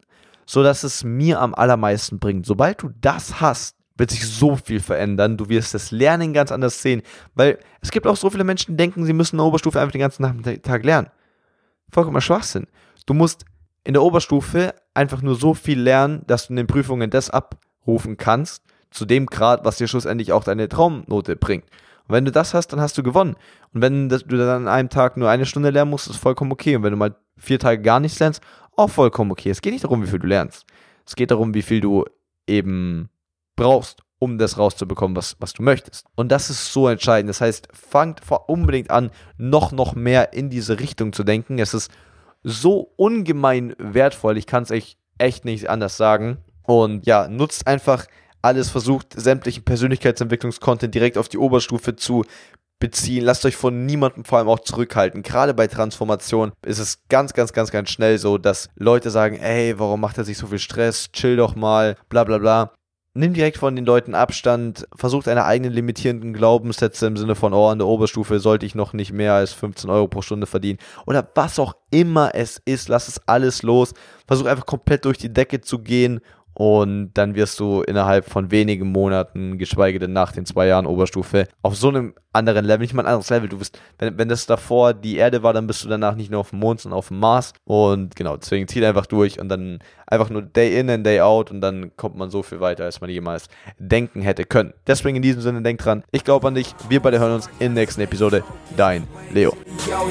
sodass 0.46 0.84
es 0.84 1.04
mir 1.04 1.42
am 1.42 1.56
allermeisten 1.56 2.20
bringt. 2.20 2.46
Sobald 2.46 2.84
du 2.84 2.90
das 3.02 3.42
hast, 3.42 3.75
wird 3.98 4.12
sich 4.12 4.28
so 4.28 4.56
viel 4.56 4.80
verändern. 4.80 5.38
Du 5.38 5.50
wirst 5.50 5.74
das 5.74 5.92
Lernen 5.92 6.34
ganz 6.34 6.52
anders 6.52 6.82
sehen. 6.82 7.02
Weil 7.34 7.60
es 7.82 7.92
gibt 7.92 8.08
auch 8.08 8.18
so 8.18 8.30
viele 8.30 8.44
Menschen, 8.44 8.72
die 8.74 8.78
denken, 8.78 9.06
sie 9.06 9.14
müssen 9.14 9.36
in 9.36 9.40
der 9.40 9.46
Oberstufe 9.46 9.80
einfach 9.80 9.94
den 9.94 10.02
ganzen 10.02 10.62
Tag 10.62 10.84
lernen. 10.84 11.10
Vollkommener 11.92 12.22
Schwachsinn. 12.22 12.68
Du 13.06 13.14
musst 13.14 13.46
in 13.84 13.94
der 13.94 14.04
Oberstufe 14.04 14.74
einfach 14.94 15.22
nur 15.22 15.36
so 15.36 15.54
viel 15.54 15.80
lernen, 15.80 16.24
dass 16.28 16.48
du 16.48 16.54
in 16.54 16.58
den 16.58 16.68
Prüfungen 16.68 17.10
das 17.10 17.30
abrufen 17.30 18.18
kannst, 18.18 18.64
zu 18.90 19.06
dem 19.06 19.28
Grad, 19.28 19.64
was 19.64 19.78
dir 19.78 19.88
schlussendlich 19.88 20.32
auch 20.32 20.44
deine 20.44 20.68
Traumnote 20.68 21.36
bringt. 21.36 21.66
Und 22.08 22.14
wenn 22.16 22.26
du 22.26 22.32
das 22.32 22.54
hast, 22.54 22.68
dann 22.68 22.82
hast 22.82 22.98
du 22.98 23.04
gewonnen. 23.04 23.36
Und 23.74 23.82
wenn 23.82 24.10
du 24.10 24.38
dann 24.38 24.64
an 24.64 24.68
einem 24.68 24.90
Tag 24.90 25.18
nur 25.18 25.30
eine 25.30 25.46
Stunde 25.46 25.70
lernen 25.70 25.92
musst, 25.92 26.08
ist 26.08 26.18
vollkommen 26.18 26.52
okay. 26.52 26.76
Und 26.76 26.84
wenn 26.84 26.92
du 26.92 26.98
mal 26.98 27.16
vier 27.38 27.60
Tage 27.60 27.82
gar 27.82 28.00
nichts 28.00 28.20
lernst, 28.20 28.42
auch 28.76 28.90
vollkommen 28.90 29.32
okay. 29.32 29.50
Es 29.50 29.62
geht 29.62 29.74
nicht 29.74 29.84
darum, 29.84 30.04
wie 30.04 30.08
viel 30.08 30.20
du 30.20 30.28
lernst. 30.28 30.66
Es 31.06 31.16
geht 31.16 31.32
darum, 31.32 31.54
wie 31.54 31.62
viel 31.62 31.82
du 31.82 32.06
eben 32.48 33.10
brauchst, 33.56 34.02
um 34.20 34.38
das 34.38 34.58
rauszubekommen, 34.58 35.16
was, 35.16 35.36
was 35.40 35.54
du 35.54 35.62
möchtest. 35.62 36.08
Und 36.16 36.32
das 36.32 36.50
ist 36.50 36.72
so 36.72 36.88
entscheidend. 36.88 37.30
Das 37.30 37.42
heißt, 37.42 37.68
fangt 37.74 38.22
unbedingt 38.48 38.90
an, 38.92 39.12
noch, 39.38 39.72
noch 39.72 39.96
mehr 39.96 40.34
in 40.34 40.50
diese 40.50 40.80
Richtung 40.80 41.14
zu 41.14 41.24
denken. 41.24 41.60
Es 41.60 41.74
ist 41.74 41.92
so 42.44 42.92
ungemein 42.96 43.76
wertvoll. 43.78 44.38
Ich 44.38 44.48
kann 44.48 44.64
es 44.64 44.72
echt, 44.72 44.98
echt 45.18 45.46
nicht 45.46 45.70
anders 45.70 45.98
sagen. 45.98 46.38
Und 46.64 47.06
ja, 47.06 47.28
nutzt 47.28 47.68
einfach 47.68 48.06
alles, 48.42 48.70
versucht 48.70 49.20
sämtlichen 49.20 49.64
Persönlichkeitsentwicklungskontent 49.64 50.94
direkt 50.94 51.18
auf 51.18 51.30
die 51.30 51.38
Oberstufe 51.38 51.96
zu 51.96 52.24
beziehen. 52.80 53.24
Lasst 53.24 53.46
euch 53.46 53.56
von 53.56 53.86
niemandem 53.86 54.26
vor 54.26 54.38
allem 54.38 54.50
auch 54.50 54.60
zurückhalten. 54.60 55.24
Gerade 55.24 55.54
bei 55.54 55.68
Transformation 55.68 56.52
ist 56.66 56.80
es 56.80 57.08
ganz, 57.10 57.34
ganz, 57.34 57.54
ganz, 57.54 57.72
ganz 57.72 57.90
schnell 57.90 58.18
so, 58.18 58.38
dass 58.38 58.70
Leute 58.76 59.10
sagen, 59.10 59.38
ey, 59.38 59.78
warum 59.80 60.02
macht 60.02 60.18
er 60.18 60.24
sich 60.24 60.38
so 60.38 60.48
viel 60.48 60.60
Stress? 60.60 61.12
Chill 61.12 61.38
doch 61.38 61.56
mal, 61.56 61.96
bla 62.10 62.24
bla 62.24 62.38
bla 62.38 62.72
nimm 63.16 63.34
direkt 63.34 63.58
von 63.58 63.76
den 63.76 63.86
Leuten 63.86 64.14
Abstand, 64.14 64.88
versuch 64.96 65.24
deine 65.24 65.46
eigenen 65.46 65.74
limitierenden 65.74 66.34
Glaubenssätze 66.34 67.08
im 67.08 67.18
Sinne 67.18 67.36
von, 67.36 67.54
oh, 67.54 67.68
an 67.68 67.80
der 67.80 67.88
Oberstufe 67.88 68.40
sollte 68.40 68.66
ich 68.66 68.76
noch 68.76 68.94
nicht 68.94 69.14
mehr 69.14 69.34
als 69.34 69.54
15 69.54 69.90
Euro 69.90 70.08
pro 70.08 70.22
Stunde 70.22 70.46
verdienen 70.46 70.80
oder 71.06 71.28
was 71.34 71.58
auch 71.58 71.76
immer 71.92 72.36
es 72.36 72.62
ist, 72.66 72.90
lass 72.90 73.08
es 73.08 73.22
alles 73.26 73.64
los, 73.64 73.94
versuch 74.28 74.46
einfach 74.46 74.66
komplett 74.66 75.06
durch 75.06 75.18
die 75.18 75.32
Decke 75.32 75.62
zu 75.62 75.80
gehen 75.80 76.20
und 76.56 77.12
dann 77.14 77.36
wirst 77.36 77.60
du 77.60 77.82
innerhalb 77.82 78.30
von 78.30 78.50
wenigen 78.50 78.92
Monaten, 78.92 79.58
geschweige 79.58 80.00
denn 80.00 80.14
nach 80.14 80.32
den 80.32 80.46
zwei 80.46 80.68
Jahren 80.68 80.86
Oberstufe, 80.86 81.48
auf 81.62 81.76
so 81.76 81.90
einem 81.90 82.14
anderen 82.32 82.66
Level, 82.66 82.80
nicht 82.80 82.94
mal 82.94 83.04
ein 83.04 83.08
anderes 83.08 83.30
Level. 83.30 83.50
Du 83.50 83.58
bist, 83.58 83.80
wenn, 84.00 84.18
wenn 84.18 84.30
das 84.30 84.46
davor 84.46 84.94
die 84.94 85.18
Erde 85.18 85.44
war, 85.44 85.54
dann 85.54 85.68
bist 85.68 85.84
du 85.84 85.90
danach 85.90 86.16
nicht 86.16 86.32
nur 86.32 86.40
auf 86.40 86.52
dem 86.52 86.60
Mond, 86.60 86.82
sondern 86.82 86.98
auf 86.98 87.10
dem 87.10 87.20
Mars. 87.20 87.54
Und 87.66 88.16
genau, 88.16 88.38
deswegen 88.38 88.68
zieh 88.68 88.86
einfach 88.86 89.06
durch 89.06 89.40
und 89.40 89.50
dann 89.50 89.80
einfach 90.08 90.30
nur 90.30 90.44
Day 90.44 90.80
in 90.80 90.90
and 90.90 91.06
Day 91.06 91.20
out 91.22 91.52
und 91.52 91.60
dann 91.62 91.96
kommt 91.98 92.16
man 92.16 92.30
so 92.30 92.42
viel 92.42 92.62
weiter, 92.62 92.86
als 92.86 93.02
man 93.02 93.10
jemals 93.10 93.50
denken 93.78 94.22
hätte 94.22 94.46
können. 94.46 94.74
Deswegen 94.88 95.18
in 95.18 95.22
diesem 95.22 95.42
Sinne, 95.42 95.62
denk 95.62 95.80
dran, 95.80 96.04
ich 96.12 96.24
glaube 96.24 96.48
an 96.48 96.56
dich. 96.56 96.74
Wir 96.88 97.02
beide 97.02 97.20
hören 97.20 97.34
uns 97.34 97.48
in 97.60 97.76
der 97.76 97.84
nächsten 97.84 98.02
Episode. 98.02 98.44
Dein 98.78 99.08
Leo. 99.34 99.54
Yo, 99.88 100.10